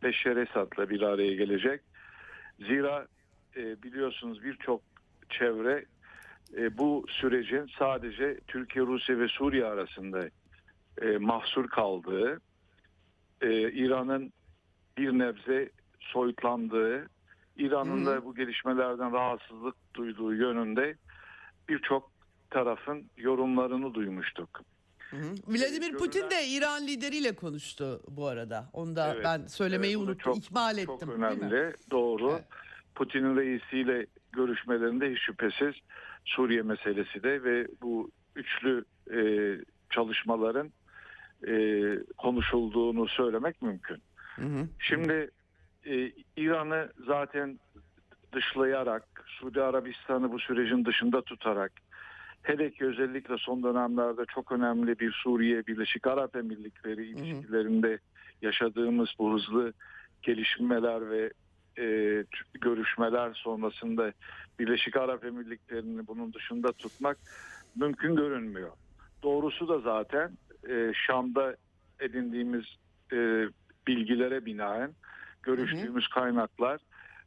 [0.03, 1.81] Beşer Esad'la bir araya gelecek.
[2.59, 3.07] Zira
[3.55, 4.81] e, biliyorsunuz birçok
[5.29, 5.85] çevre
[6.57, 10.29] e, bu sürecin sadece Türkiye, Rusya ve Suriye arasında
[11.01, 12.41] e, mahsur kaldığı,
[13.41, 14.33] e, İran'ın
[14.99, 17.09] bir nebze soyutlandığı,
[17.57, 20.95] İran'ın da bu gelişmelerden rahatsızlık duyduğu yönünde
[21.69, 22.11] birçok
[22.49, 24.61] tarafın yorumlarını duymuştuk.
[25.09, 25.33] Hı hı.
[25.47, 28.69] Vladimir görünen- Putin de İran lideriyle konuştu bu arada.
[28.73, 30.85] Onu da Evet, ben söylemeyi evet, unuttum, çok- ihmal ettim.
[30.85, 31.25] Çok değil mi?
[31.25, 32.31] önemli, doğru.
[32.31, 32.45] Evet.
[32.95, 35.75] Putin'in reisiyle görüşmelerinde hiç şüphesiz
[36.25, 39.19] Suriye meselesi de ve bu üçlü e,
[39.89, 40.71] çalışmaların
[41.47, 41.53] e,
[42.17, 43.97] konuşulduğunu söylemek mümkün.
[44.39, 44.67] Hı hı.
[44.79, 45.29] Şimdi
[45.85, 47.59] e, İran'ı zaten
[48.33, 51.71] dışlayarak, Suudi Arabistan'ı bu sürecin dışında tutarak,
[52.43, 57.99] hele ki özellikle son dönemlerde çok önemli bir Suriye Birleşik Arap Emirlikleri ilişkilerinde
[58.41, 59.73] yaşadığımız bu hızlı
[60.21, 61.31] gelişmeler ve
[61.77, 61.85] e,
[62.61, 64.13] görüşmeler sonrasında
[64.59, 67.17] Birleşik Arap Emirlikleri'ni bunun dışında tutmak
[67.75, 68.71] mümkün görünmüyor.
[69.23, 70.31] Doğrusu da zaten
[70.69, 71.55] e, Şam'da
[71.99, 72.65] edindiğimiz
[73.13, 73.47] e,
[73.89, 74.91] bilgilere binaen
[75.43, 76.81] görüştüğümüz kaynaklar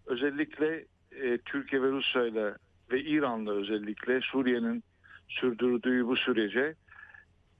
[0.06, 2.54] özellikle e, Türkiye ve Rusya ile
[2.92, 4.84] ve İran'la özellikle Suriye'nin
[5.28, 6.74] sürdürdüğü bu sürece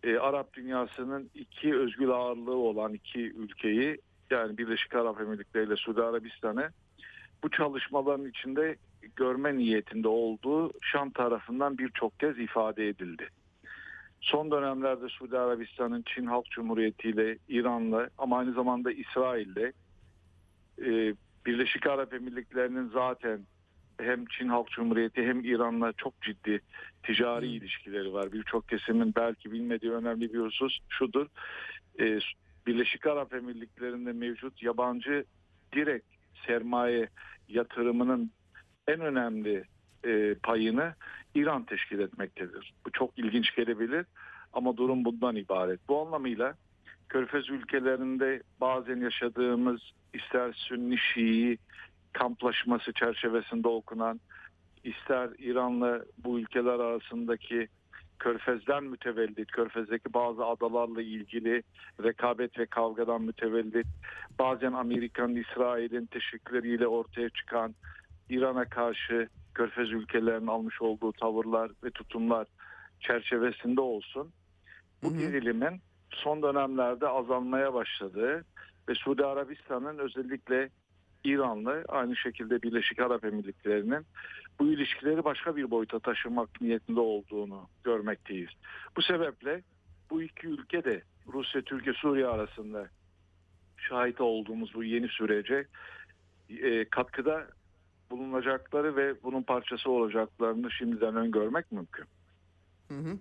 [0.02, 3.98] e, Arap dünyasının iki özgür ağırlığı olan iki ülkeyi
[4.30, 6.70] yani Birleşik Arap Emirlikleri ile Suudi Arabistan'ı
[7.42, 8.76] bu çalışmaların içinde
[9.16, 13.28] görme niyetinde olduğu Şam tarafından birçok kez ifade edildi.
[14.22, 19.72] Son dönemlerde Suudi Arabistan'ın Çin Halk Cumhuriyeti ile İran'la ama aynı zamanda İsrail'le
[20.78, 21.14] e,
[21.46, 23.40] Birleşik Arap Emirlikleri'nin zaten
[24.00, 26.61] hem Çin Halk Cumhuriyeti hem İran'la çok ciddi
[27.02, 27.54] ticari Hmm.
[27.54, 28.32] ilişkileri var.
[28.32, 31.26] Birçok kesimin belki bilmediği önemli bir husus şudur.
[32.00, 32.18] E,
[32.66, 35.24] Birleşik Arap Emirlikleri'nde mevcut yabancı
[35.72, 36.06] direkt
[36.46, 37.08] sermaye
[37.48, 38.30] yatırımının
[38.88, 39.64] en önemli
[40.04, 40.94] e, payını
[41.34, 42.72] İran teşkil etmektedir.
[42.86, 44.06] Bu çok ilginç gelebilir
[44.52, 45.80] ama durum bundan ibaret.
[45.88, 46.55] Bu anlamıyla
[47.09, 49.80] Körfez ülkelerinde bazen yaşadığımız
[50.14, 51.59] ister Sünni Şii
[52.12, 54.20] kamplaşması çerçevesinde okunan
[54.84, 57.68] ister İran'la bu ülkeler arasındaki
[58.18, 61.62] Körfez'den mütevellit, Körfez'deki bazı adalarla ilgili
[62.03, 63.86] rekabet ve kavgadan mütevellit,
[64.38, 67.74] bazen Amerika'nın, İsrail'in teşvikleriyle ortaya çıkan
[68.33, 72.47] İran'a karşı Körfez ülkelerinin almış olduğu tavırlar ve tutumlar
[73.01, 74.33] çerçevesinde olsun.
[75.03, 75.18] Bu Hı hı.
[75.18, 75.80] gerilimin
[76.11, 78.45] son dönemlerde azalmaya başladığı
[78.89, 80.68] ve Suudi Arabistan'ın özellikle
[81.24, 84.07] İran'la aynı şekilde Birleşik Arap Emirlikleri'nin
[84.61, 88.51] bu ilişkileri başka bir boyuta taşımak niyetinde olduğunu görmekteyiz.
[88.97, 89.62] Bu sebeple
[90.11, 91.03] bu iki ülke de
[91.33, 92.89] Rusya, Türkiye, Suriye arasında
[93.76, 95.66] şahit olduğumuz bu yeni sürece
[96.51, 97.47] e, katkıda
[98.12, 102.04] bulunacakları ve bunun parçası olacaklarını şimdiden öngörmek mümkün.
[102.88, 103.18] Hı hı.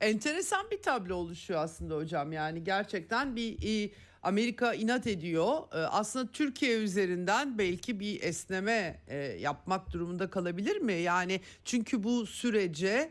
[0.00, 2.32] Enteresan bir tablo oluşuyor aslında hocam.
[2.32, 3.90] Yani gerçekten bir e,
[4.22, 5.58] Amerika inat ediyor.
[5.72, 10.92] E, aslında Türkiye üzerinden belki bir esneme e, yapmak durumunda kalabilir mi?
[10.92, 13.10] Yani çünkü bu sürece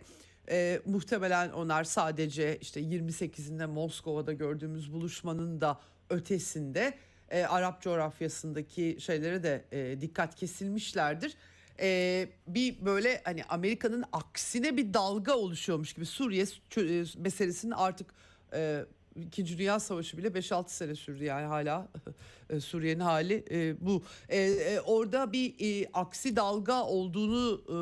[0.49, 6.93] e, muhtemelen onlar sadece işte 28'inde Moskova'da gördüğümüz buluşmanın da ötesinde
[7.31, 11.35] e, Arap coğrafyasındaki şeylere de e, dikkat kesilmişlerdir.
[11.79, 16.45] E, bir böyle hani Amerika'nın aksine bir dalga oluşuyormuş gibi Suriye
[16.77, 18.13] e, meselesinin artık
[18.53, 21.87] e, İkinci Dünya Savaşı bile 5-6 sene sürdü yani hala
[22.49, 24.03] e, Suriye'nin hali e, bu.
[24.29, 27.75] E, e, orada bir e, aksi dalga olduğunu e,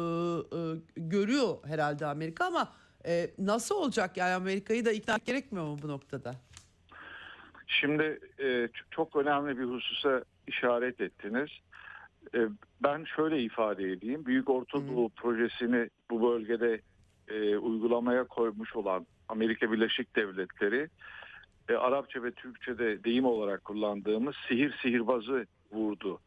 [0.58, 0.60] e,
[0.96, 2.74] görüyor herhalde Amerika ama
[3.06, 6.36] e, nasıl olacak yani Amerika'yı da ikna gerekmiyor mu bu noktada?
[7.68, 11.50] Şimdi e, çok önemli bir hususa işaret ettiniz.
[12.36, 12.40] E,
[12.84, 14.26] ben şöyle ifade edeyim.
[14.26, 14.88] Büyük Orta.
[14.88, 16.82] Doğu projesini bu bölgede
[17.28, 20.88] e, uygulamaya koymuş olan Amerika Birleşik Devletleri
[21.70, 26.20] e, Arapça ve Türkçe'de deyim olarak kullandığımız sihir sihirbazı vurdu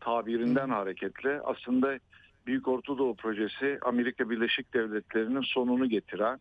[0.00, 1.98] tabirinden hareketle aslında
[2.46, 6.38] Büyük Orta Doğu projesi Amerika Birleşik Devletleri'nin sonunu getiren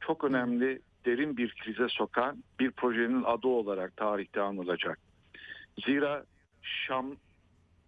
[0.00, 4.98] çok önemli derin bir krize sokan bir projenin adı olarak tarihte anılacak.
[5.86, 6.24] Zira
[6.62, 7.16] Şam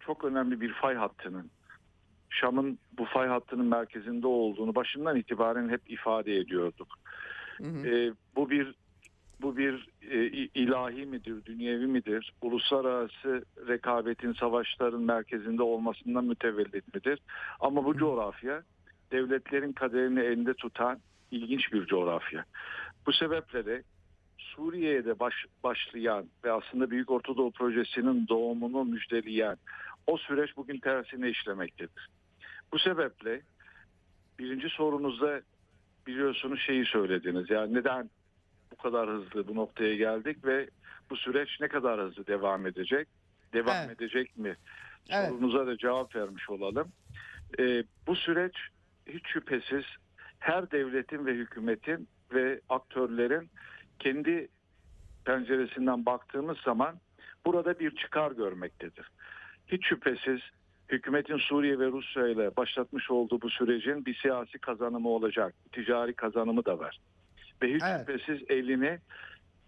[0.01, 1.51] çok önemli bir fay hattının
[2.31, 6.89] Şam'ın bu fay hattının merkezinde olduğunu başından itibaren hep ifade ediyorduk.
[7.57, 7.89] Hı hı.
[7.89, 8.75] E, bu bir
[9.43, 17.19] bu bir e, ilahi midir, dünyevi midir, uluslararası rekabetin, savaşların merkezinde olmasından mütevellit midir?
[17.61, 18.63] Ama bu coğrafya
[19.13, 20.99] devletlerin kaderini elinde tutan
[21.31, 22.45] ilginç bir coğrafya.
[23.07, 23.83] Bu sebeple de
[24.39, 29.57] Suriye'ye de baş, başlayan ve aslında Büyük Ortadoğu Projesi'nin doğumunu müjdeleyen
[30.07, 32.09] o süreç bugün tersine işlemektedir.
[32.73, 33.43] Bu sebeple
[34.39, 35.41] birinci sorunuzda
[36.07, 37.51] biliyorsunuz şeyi söylediniz.
[37.51, 38.11] Yani neden
[38.73, 40.69] bu kadar hızlı bu noktaya geldik ve
[41.11, 43.09] bu süreç ne kadar hızlı devam edecek?
[43.53, 44.01] Devam Evet.
[44.01, 44.57] edecek mi?
[45.11, 45.29] Evet.
[45.29, 46.93] Sorunuza da cevap vermiş olalım.
[47.59, 48.55] Ee, bu süreç
[49.07, 49.85] hiç şüphesiz
[50.39, 53.51] her devletin ve hükümetin ve aktörlerin
[53.99, 54.49] kendi
[55.25, 56.97] penceresinden baktığımız zaman
[57.47, 59.11] burada bir çıkar görmektedir.
[59.69, 60.41] Hiç şüphesiz
[60.89, 66.65] hükümetin Suriye ve Rusya ile başlatmış olduğu bu sürecin bir siyasi kazanımı olacak, ticari kazanımı
[66.65, 67.01] da var.
[67.63, 68.01] Ve hiç Evet.
[68.01, 68.99] şüphesiz elini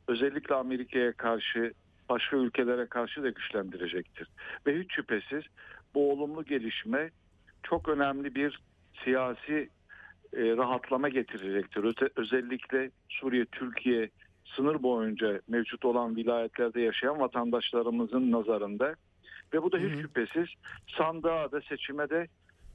[0.08, 1.72] özellikle Amerika'ya karşı
[2.08, 4.28] başka ülkelere karşı da güçlendirecektir.
[4.66, 5.42] Ve hiç şüphesiz
[5.94, 7.10] bu olumlu gelişme
[7.62, 8.60] çok önemli bir
[9.04, 9.70] siyasi
[10.34, 11.84] rahatlama getirecektir.
[11.84, 14.10] Öte- özellikle Suriye, Türkiye
[14.44, 18.94] sınır boyunca mevcut olan vilayetlerde yaşayan vatandaşlarımızın nazarında
[19.54, 20.46] ve bu da hiç şüphesiz
[20.98, 22.26] sandığa da seçime de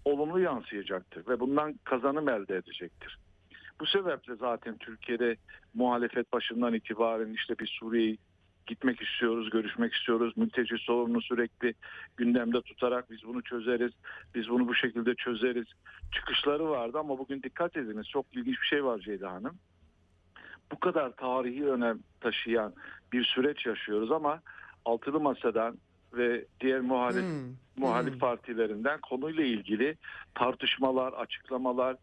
[0.06, 3.18] olumlu yansıyacaktır ve bundan kazanım elde edecektir.
[3.80, 5.36] Bu sebeple zaten Türkiye'de
[5.74, 8.18] muhalefet başından itibaren işte biz Suriye'yi
[8.72, 10.38] gitmek istiyoruz, görüşmek istiyoruz.
[10.38, 11.74] Mülteci sorununu sürekli
[12.18, 13.92] gündemde tutarak biz bunu çözeriz,
[14.36, 15.66] biz bunu bu şekilde çözeriz.
[16.12, 19.58] Çıkışları vardı ama bugün dikkat ediniz çok ilginç bir şey var Ceyda Hanım.
[20.72, 22.74] Bu kadar tarihi önem taşıyan
[23.14, 24.42] bir süreç yaşıyoruz ama
[24.86, 25.78] altılı masadan
[26.14, 27.56] ve diğer muhalif Hmm.
[27.78, 28.20] muhalif Hmm.
[28.20, 29.98] partilerinden konuyla ilgili
[30.36, 31.96] tartışmalar, açıklamalar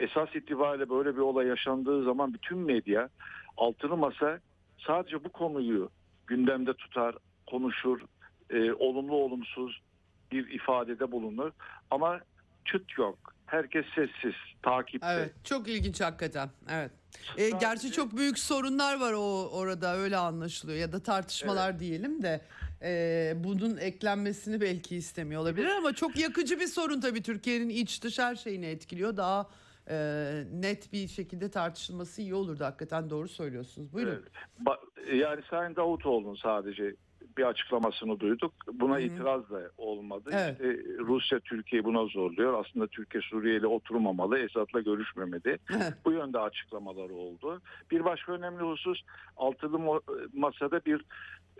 [0.00, 3.08] esas itibariyle böyle bir olay yaşandığı zaman bütün medya
[3.56, 4.40] altılı masa
[4.86, 5.90] sadece bu konuyu
[6.26, 7.14] gündemde tutar,
[7.50, 8.00] konuşur,
[8.50, 9.80] e, olumlu olumsuz
[10.32, 11.50] bir ifadede bulunur
[11.90, 12.20] ama
[12.64, 13.18] çıt yok.
[13.46, 15.06] Herkes sessiz, takipte.
[15.10, 16.50] Evet çok ilginç hakikaten.
[16.70, 16.90] Evet.
[17.36, 22.22] E, Sadece- gerçi çok büyük sorunlar var o orada öyle anlaşılıyor ya da tartışmalar diyelim
[22.22, 22.40] de
[22.82, 28.18] e, bunun eklenmesini belki istemiyor olabilir ama çok yakıcı bir sorun tabii Türkiye'nin iç dış
[28.18, 29.16] her şeyini etkiliyor.
[29.16, 29.48] Daha
[29.88, 29.94] e,
[30.52, 33.92] net bir şekilde tartışılması iyi olurdu hakikaten doğru söylüyorsunuz.
[33.92, 34.12] Buyurun.
[34.12, 34.32] Evet.
[34.64, 36.94] Ba- Yani Sayın Davutoğlu'nun sadece
[37.38, 38.54] bir açıklamasını duyduk.
[38.72, 39.00] Buna Hı hı.
[39.00, 40.30] itiraz da olmadı.
[40.32, 40.52] Evet.
[40.52, 42.64] İşte Rusya Türkiye'yi buna zorluyor.
[42.64, 45.58] Aslında Türkiye Suriye ile oturmamalı, Esad'la görüşmemeli.
[46.04, 47.60] Bu yönde açıklamaları oldu.
[47.90, 49.02] Bir başka önemli husus
[49.36, 50.00] altılı
[50.32, 51.04] masada bir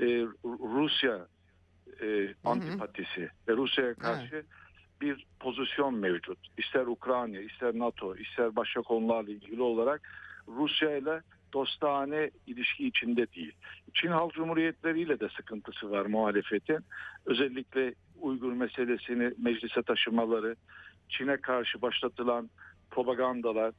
[0.01, 1.27] e, Rusya
[2.03, 4.45] e, antipatisi ve Rusya'ya karşı
[5.03, 6.39] bir pozisyon mevcut.
[6.59, 10.11] İster Ukrayna, ister NATO, ister başka konularla ilgili olarak
[10.49, 11.21] Rusya ile
[11.53, 13.53] dostane ilişki içinde değil.
[13.95, 16.79] Çin Halk Cumhuriyetleri ile de sıkıntısı var muhalefetin.
[17.27, 20.57] Özellikle Uygur meselesini meclise taşımaları,
[21.09, 22.51] Çin'e karşı başlatılan
[22.91, 23.73] propagandalar,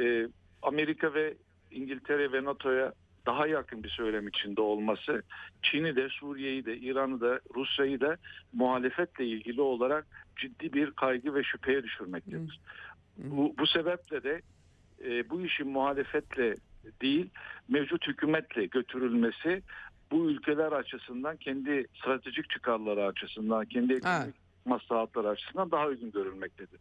[0.00, 0.28] e,
[0.62, 1.34] Amerika ve
[1.70, 2.92] İngiltere ve NATO'ya
[3.26, 5.22] daha yakın bir söylem içinde olması,
[5.62, 8.16] Çin'i de Suriye'yi de İran'ı da Rusya'yı da
[8.52, 10.06] muhalefetle ilgili olarak
[10.36, 12.60] ciddi bir kaygı ve şüpheye düşürmektedir.
[13.16, 14.42] Bu, bu sebeple de
[15.04, 16.56] e, bu işin muhalefetle
[17.02, 17.30] değil
[17.68, 19.62] mevcut hükümetle götürülmesi
[20.10, 26.80] bu ülkeler açısından kendi stratejik çıkarları açısından kendi ekonomik maslahatları açısından daha uygun görülmektedir.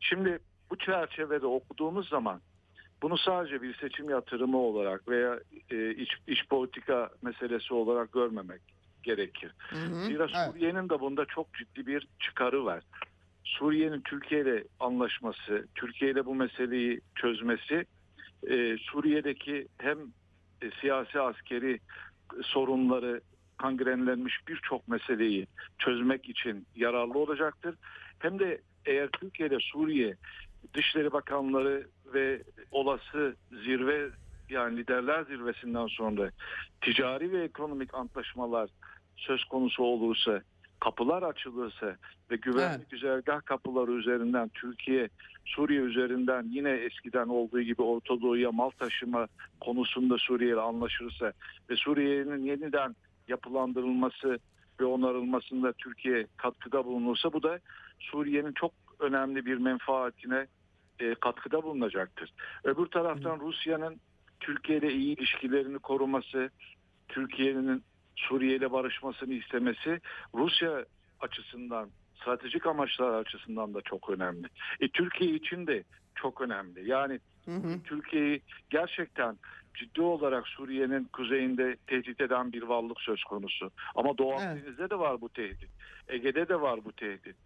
[0.00, 0.38] Şimdi
[0.70, 2.40] bu çerçevede okuduğumuz zaman
[3.02, 5.40] bunu sadece bir seçim yatırımı olarak veya
[5.70, 8.60] e, iç, iç politika meselesi olarak görmemek
[9.02, 9.52] gerekir.
[9.68, 10.06] Hı hı.
[10.06, 10.50] Zira Evet.
[10.52, 12.84] Suriye'nin de bunda çok ciddi bir çıkarı var.
[13.44, 17.86] Suriye'nin Türkiye ile anlaşması, Türkiye ile bu meseleyi çözmesi,
[18.50, 19.98] e, Suriye'deki hem
[20.62, 21.80] e, siyasi askeri
[22.42, 23.20] sorunları
[23.56, 25.46] kangrenlenmiş birçok meseleyi
[25.78, 27.74] çözmek için yararlı olacaktır.
[28.18, 30.16] Hem de eğer Türkiye ile Suriye
[30.74, 34.10] Dışişleri Bakanları ve olası zirve
[34.50, 36.30] yani liderler zirvesinden sonra
[36.80, 38.70] ticari ve ekonomik antlaşmalar
[39.16, 40.42] söz konusu olursa,
[40.80, 41.96] kapılar açılırsa
[42.30, 42.90] ve güvenlik Evet.
[42.90, 45.08] güzergah kapıları üzerinden Türkiye,
[45.44, 49.26] Suriye üzerinden yine eskiden olduğu gibi Orta Doğu'ya mal taşıma
[49.60, 51.32] konusunda Suriye ile anlaşırsa
[51.70, 52.96] ve Suriye'nin yeniden
[53.28, 54.38] yapılandırılması
[54.80, 57.58] ve onarılmasında Türkiye katkıda bulunursa bu da
[57.98, 60.46] Suriye'nin çok önemli bir menfaatine
[61.00, 62.32] e, katkıda bulunacaktır.
[62.64, 64.00] Öbür taraftan Rusya'nın
[64.40, 66.50] Türkiye ile iyi ilişkilerini koruması,
[67.08, 67.82] Türkiye'nin
[68.16, 70.00] Suriye ile barışmasını istemesi
[70.34, 70.84] Rusya
[71.20, 71.90] açısından
[72.20, 74.46] stratejik amaçlar açısından da çok önemli.
[74.80, 75.84] E, Türkiye için de
[76.14, 76.90] çok önemli.
[76.90, 77.82] Yani Hı hı.
[77.84, 79.38] Türkiye'yi gerçekten
[79.74, 83.70] ciddi olarak Suriye'nin kuzeyinde tehdit eden bir varlık söz konusu.
[83.94, 84.42] Ama Doğu Evet.
[84.42, 85.70] Akdeniz'de de var bu tehdit.
[86.08, 87.36] Ege'de de var bu tehdit.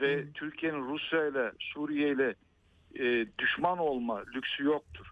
[0.00, 0.32] Ve Hı.
[0.34, 2.34] Türkiye'nin Rusya ile Suriye ile
[2.98, 5.06] e, düşman olma lüksü yoktur.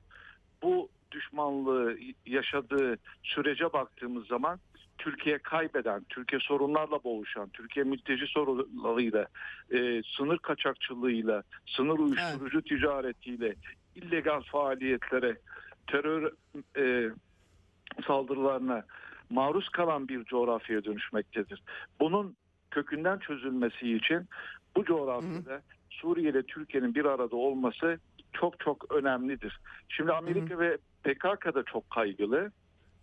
[0.63, 4.61] Bu düşmanlığı yaşadığı sürece baktığımız zaman
[4.99, 9.27] Türkiye kaybeden, Türkiye sorunlarla boğuşan, Türkiye mülteci sorunlarıyla,
[9.73, 13.55] e, sınır kaçakçılığıyla, sınır uyuşturucu ticaretiyle,
[13.95, 15.37] illegal faaliyetlere,
[15.87, 16.33] terör
[16.77, 17.11] e,
[18.07, 18.85] saldırılarına
[19.31, 21.63] maruz kalan bir coğrafyaya dönüşmektedir.
[22.01, 22.37] Bunun
[22.71, 24.29] kökünden çözülmesi için
[24.77, 27.99] bu coğrafyada Suriye ile Türkiye'nin bir arada olması
[28.33, 29.61] çok çok önemlidir.
[29.89, 32.53] Şimdi Amerika ve PKK da çok kaygılı.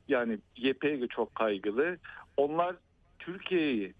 [0.08, 1.98] Yani YPG çok kaygılı.
[2.38, 2.76] Onlar
[3.20, 3.94] Türkiye'yi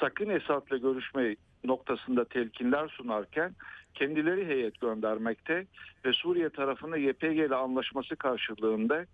[0.00, 3.54] sakın Esad'la görüşme noktasında telkinler sunarken
[3.94, 5.66] kendileri heyet göndermekte
[6.04, 9.06] ve Suriye tarafında YPG ile anlaşması karşılığında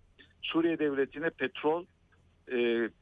[0.42, 1.84] Suriye devletine petrol
[2.48, 2.56] e,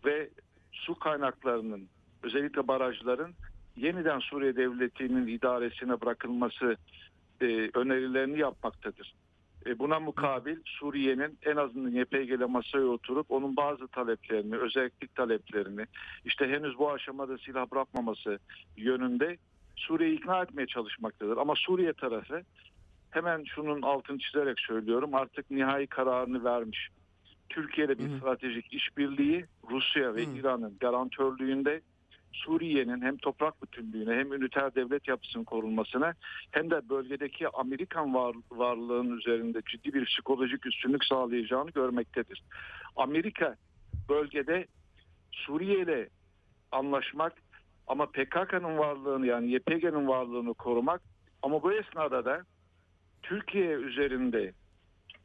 [0.05, 0.31] ve
[0.73, 1.89] su kaynaklarının
[2.23, 3.35] özellikle barajların
[3.77, 6.77] yeniden Suriye devletinin idaresine bırakılması
[7.41, 9.15] e, önerilerini yapmaktadır.
[9.67, 15.87] E, buna mukabil Suriye'nin en azından YPG ile masaya oturup onun bazı taleplerini, özellik taleplerini
[16.25, 18.39] işte henüz bu aşamada silah bırakmaması
[18.77, 19.37] yönünde
[19.77, 21.37] Suriye'yi ikna etmeye çalışmaktadır.
[21.37, 22.43] Ama Suriye tarafı
[23.11, 26.89] hemen şunun altını çizerek söylüyorum artık nihai kararını vermiş.
[27.49, 30.23] Türkiye ile bir Hı stratejik işbirliği Rusya ve.
[30.23, 31.81] İran'ın garantörlüğünde
[32.37, 36.15] Suriye'nin hem toprak bütünlüğüne hem üniter devlet yapısının korunmasına
[36.51, 42.43] hem de bölgedeki Amerikan var, varlığının üzerinde ciddi bir psikolojik üstünlük sağlayacağını görmektedir.
[42.97, 43.57] Amerika
[44.09, 44.67] bölgede
[45.33, 46.09] Suriye ile
[46.73, 47.33] anlaşmak
[47.87, 51.03] ama PKK'nın varlığını yani YPG'nin varlığını korumak
[51.43, 52.43] ama bu esnada da
[53.23, 54.53] Türkiye üzerinde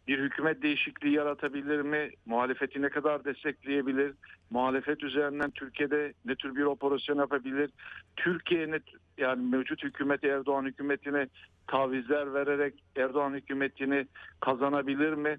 [0.07, 2.09] bir hükümet değişikliği yaratabilir mi?
[2.25, 4.13] Muhalefeti ne kadar destekleyebilir?
[4.49, 7.69] Muhalefet üzerinden Türkiye'de ne tür bir operasyon yapabilir?
[8.15, 8.79] Türkiye ne,
[9.17, 11.27] yani mevcut hükümet Erdoğan hükümetine
[11.67, 14.07] tavizler vererek Erdoğan hükümetini
[14.39, 15.37] kazanabilir mi?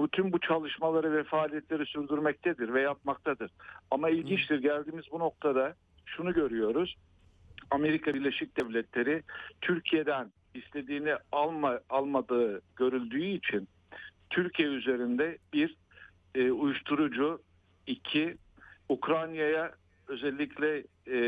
[0.00, 3.50] bütün bu çalışmaları ve faaliyetleri sürdürmektedir ve yapmaktadır.
[3.90, 5.74] Ama ilginçtir geldiğimiz bu noktada
[6.06, 6.96] şunu görüyoruz.
[7.70, 9.22] Amerika Birleşik Devletleri
[9.60, 13.68] Türkiye'den istediğini alma almadığı görüldüğü için
[14.30, 15.76] Türkiye üzerinde bir
[16.34, 17.42] e, uyuşturucu,
[17.86, 18.36] iki
[18.88, 19.74] Ukrayna'ya
[20.08, 21.20] özellikle e,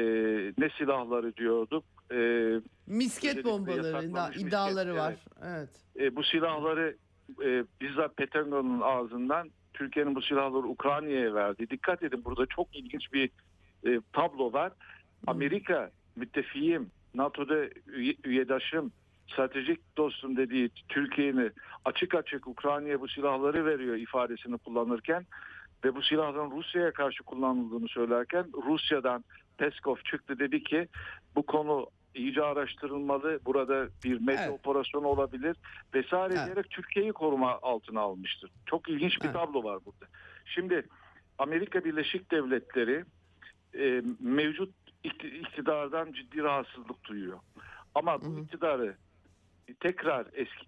[0.59, 2.17] ne silahları diyorduk, e,
[2.87, 5.15] Misket Özellikle bombaları yasaklanmış misket, iddiaları var.
[5.43, 5.69] evet.
[5.97, 6.13] Evet.
[6.13, 6.97] e, bu silahları
[7.45, 11.71] e, bizzat Pentagon'un ağzından Türkiye'nin bu silahları Ukrayna'ya verdi.
[11.71, 13.31] Dikkat edin burada çok ilginç bir
[13.87, 14.73] e, tablo var.
[15.27, 18.93] Amerika müttefiğim, NATO'da üye, üyedaşım,
[19.33, 21.51] stratejik dostum dediği Türkiye'ni
[21.85, 25.27] açık açık Ukrayna'ya bu silahları veriyor ifadesini kullanırken
[25.85, 29.25] ve bu silahların Rusya'ya karşı kullanıldığını söylerken Rusya'dan
[29.59, 30.89] Peskov çıktı dedi ki
[31.37, 33.41] bu konu iyice araştırılmalı.
[33.47, 34.61] Burada bir medya Evet.
[34.61, 35.57] operasyonu olabilir
[35.95, 36.47] vesaire Evet.
[36.47, 38.51] diyerek Türkiye'yi koruma altına almıştır.
[38.67, 39.35] Çok ilginç bir Evet.
[39.35, 40.07] tablo var burada.
[40.45, 40.87] Şimdi
[41.39, 43.05] Amerika Birleşik Devletleri
[43.79, 44.75] e, mevcut
[45.05, 47.39] ikti- iktidardan ciddi rahatsızlık duyuyor.
[47.95, 48.97] Ama bu iktidarı
[49.75, 50.67] tekrar eski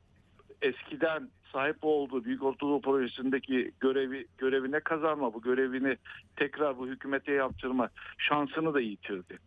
[0.62, 5.96] eskiden sahip olduğu Büyük Ortadoğu Projesi'ndeki görevi görevine kazanma, bu görevini
[6.36, 7.88] tekrar bu hükümete yaptırma
[8.18, 9.38] şansını da yitirdi.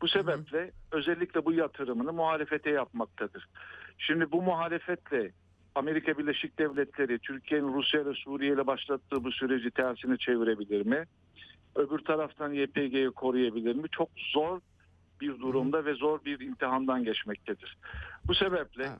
[0.00, 3.48] Bu sebeple özellikle bu yatırımını muhalefete yapmaktadır.
[3.98, 5.32] Şimdi bu muhalefetle
[5.74, 11.04] Amerika Birleşik Devletleri Türkiye'nin Rusya ile Suriye ile başlattığı bu süreci tersine çevirebilir mi?
[11.74, 13.88] Öbür taraftan YPG'yi koruyabilir mi?
[13.92, 14.60] Çok zor
[15.20, 17.76] bir durumda ve zor bir imtihandan geçmektedir.
[18.26, 18.98] Bu sebeple Evet.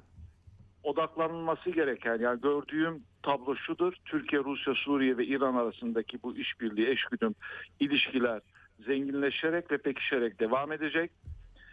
[0.83, 3.93] odaklanılması gereken yani gördüğüm tablo şudur.
[4.05, 7.35] Türkiye, Rusya, Suriye ve İran arasındaki bu işbirliği, eşgüdüm
[7.81, 8.41] ilişkiler
[8.87, 11.11] zenginleşerek ve pekişerek devam edecek.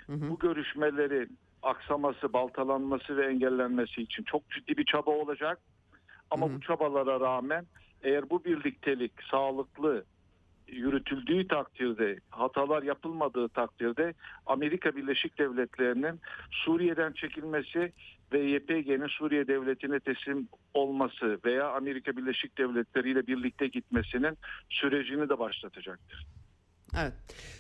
[0.08, 0.30] Hı hı.
[0.30, 5.60] Bu görüşmelerin aksaması, baltalanması ve engellenmesi için çok ciddi bir çaba olacak.
[6.32, 6.56] Ama Hı hı.
[6.56, 7.66] bu çabalara rağmen
[8.04, 10.06] eğer bu birliktelik sağlıklı
[10.72, 14.14] yürütüldüğü takdirde, hatalar yapılmadığı takdirde
[14.46, 16.20] Amerika Birleşik Devletleri'nin
[16.52, 17.94] Suriye'den çekilmesi
[18.34, 24.38] ve YPG'nin Suriye devletine teslim olması veya Amerika Birleşik Devletleri ile birlikte gitmesinin
[24.70, 26.26] sürecini de başlatacaktır.
[27.00, 27.14] Evet.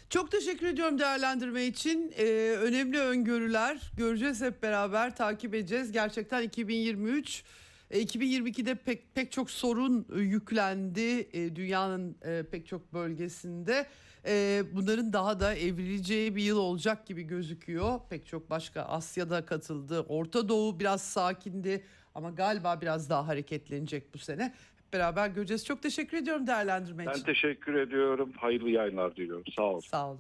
[0.09, 2.14] Çok teşekkür ediyorum değerlendirme için.
[2.18, 2.24] Ee,
[2.62, 5.91] önemli öngörüler göreceğiz hep beraber takip edeceğiz.
[5.91, 7.61] Gerçekten 2023 e,
[7.92, 13.88] 2022'de pek pek çok sorun e, yüklendi e, dünyanın e, pek çok bölgesinde.
[14.28, 18.00] E, bunların daha da evrileceği bir yıl olacak gibi gözüküyor.
[18.10, 20.06] Pek çok başka Asya'da katıldı.
[20.10, 21.84] Orta Doğu biraz sakindi
[22.16, 24.44] ama galiba biraz daha hareketlenecek bu sene.
[24.44, 25.66] Hep beraber göreceğiz.
[25.66, 27.16] Çok teşekkür ediyorum değerlendirme için.
[27.18, 28.32] Ben teşekkür ediyorum.
[28.38, 29.44] Hayırlı yayınlar diliyorum.
[29.58, 29.80] Sağ olun.
[29.80, 30.20] Sağ olun.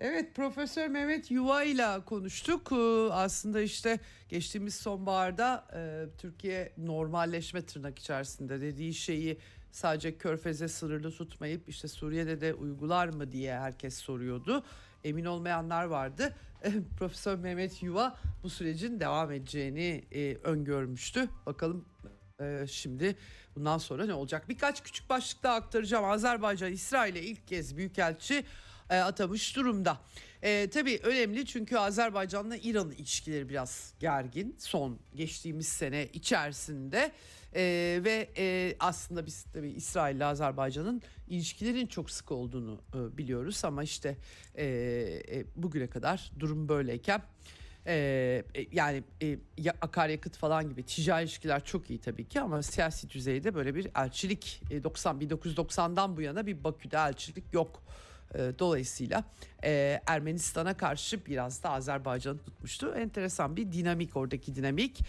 [0.00, 2.72] Evet Profesör Mehmet Yuva ile konuştuk.
[2.72, 9.38] Ee, Aslında işte geçtiğimiz sonbaharda e, Türkiye normalleşme tırnak içerisinde dediği şeyi
[9.70, 14.64] sadece Körfez'e sınırlı tutmayıp işte Suriye'de de uygular mı diye herkes soruyordu.
[15.04, 16.34] Emin olmayanlar vardı.
[16.98, 21.28] Profesör Mehmet Yuva bu sürecin devam edeceğini e, öngörmüştü.
[21.46, 21.84] Bakalım
[22.40, 23.16] e, şimdi
[23.56, 24.48] bundan sonra ne olacak?
[24.48, 26.04] Birkaç küçük başlık daha aktaracağım.
[26.04, 28.44] Azerbaycan İsrail'e ilk kez büyükelçi
[28.90, 29.98] e, atamış durumda.
[30.42, 37.12] E, tabii önemli çünkü Azerbaycan'la İran ilişkileri biraz gergin son geçtiğimiz sene içerisinde
[37.54, 37.62] E,
[38.04, 43.82] ve e, aslında biz tabii İsrail ile Azerbaycan'ın ilişkilerin çok sık olduğunu e, biliyoruz ama
[43.82, 44.16] işte
[44.54, 47.22] e, e, bugüne kadar durum böyleyken
[47.86, 53.10] ee, yani e, ya- akaryakıt falan gibi ticari ilişkiler çok iyi tabii ki ama siyasi
[53.10, 57.82] düzeyde böyle bir elçilik e, 90 1990'dan bu yana bir Bakü'de elçilik yok.
[58.34, 59.24] Dolayısıyla
[59.64, 62.94] e, Ermenistan'a karşı biraz da Azerbaycan'ı tutmuştu.
[62.96, 65.00] Enteresan bir dinamik oradaki dinamik.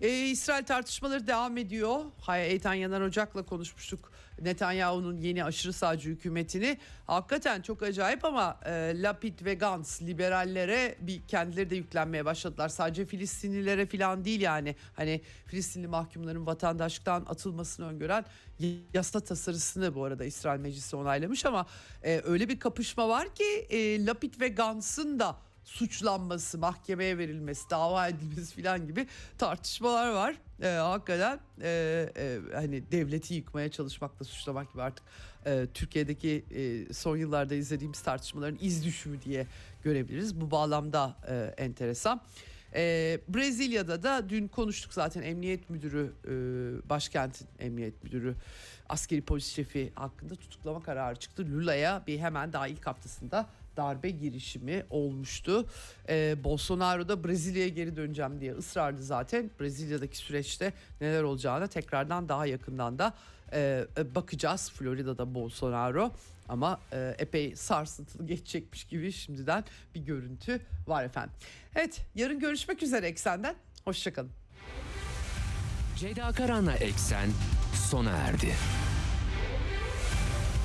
[0.00, 2.04] E, İsrail tartışmaları devam ediyor.
[2.28, 4.14] Eytan Yanar Ocak'la konuşmuştuk.
[4.42, 6.78] Netanyahu'nun yeni aşırı sağcı hükümetini.
[7.06, 12.68] Hakikaten çok acayip ama e, Lapid ve Gantz liberallere bir kendileri de yüklenmeye başladılar.
[12.68, 14.76] Sadece Filistinlilere falan değil yani.
[14.96, 18.24] Hani Filistinli mahkumların vatandaşlıktan atılmasını öngören
[18.94, 21.66] yasa tasarısını bu arada İsrail Meclisi onaylamış ama
[22.02, 28.08] e, öyle bir kapışma var ki e, Lapid ve Gantz'ın da suçlanması, mahkemeye verilmesi, dava
[28.08, 29.06] edilmesi falan gibi
[29.38, 30.36] tartışmalar var.
[30.62, 35.04] E, hakikaten e, e, hani devleti yıkmaya çalışmakla suçlamak gibi artık
[35.46, 39.46] e, Türkiye'deki e, son yıllarda izlediğimiz tartışmaların iz düşümü diye
[39.82, 40.40] görebiliriz.
[40.40, 42.20] Bu bağlamda e, enteresan.
[42.74, 46.30] E, Brezilya'da da dün konuştuk zaten emniyet müdürü, e,
[46.88, 48.34] başkentin emniyet müdürü,
[48.88, 51.46] askeri polis şefi hakkında tutuklama kararı çıktı.
[51.52, 55.66] Lula'ya bir hemen daha ilk haftasında darbe girişimi olmuştu.
[56.08, 59.50] Ee, Bolsonaro da Brezilya'ya geri döneceğim diye ısrarlı zaten.
[59.60, 63.14] Brezilya'daki süreçte neler olacağına tekrardan daha yakından da
[63.52, 64.70] e, bakacağız.
[64.70, 66.12] Florida'da Bolsonaro
[66.48, 69.64] ama e, epey sarsıntılı geçecekmiş gibi şimdiden
[69.94, 71.34] bir görüntü var efendim.
[71.74, 73.54] Evet yarın görüşmek üzere Eksen'den.
[73.84, 74.30] Hoşçakalın.
[75.96, 77.30] Ceyda Karan'la Eksen
[77.90, 78.54] sona erdi.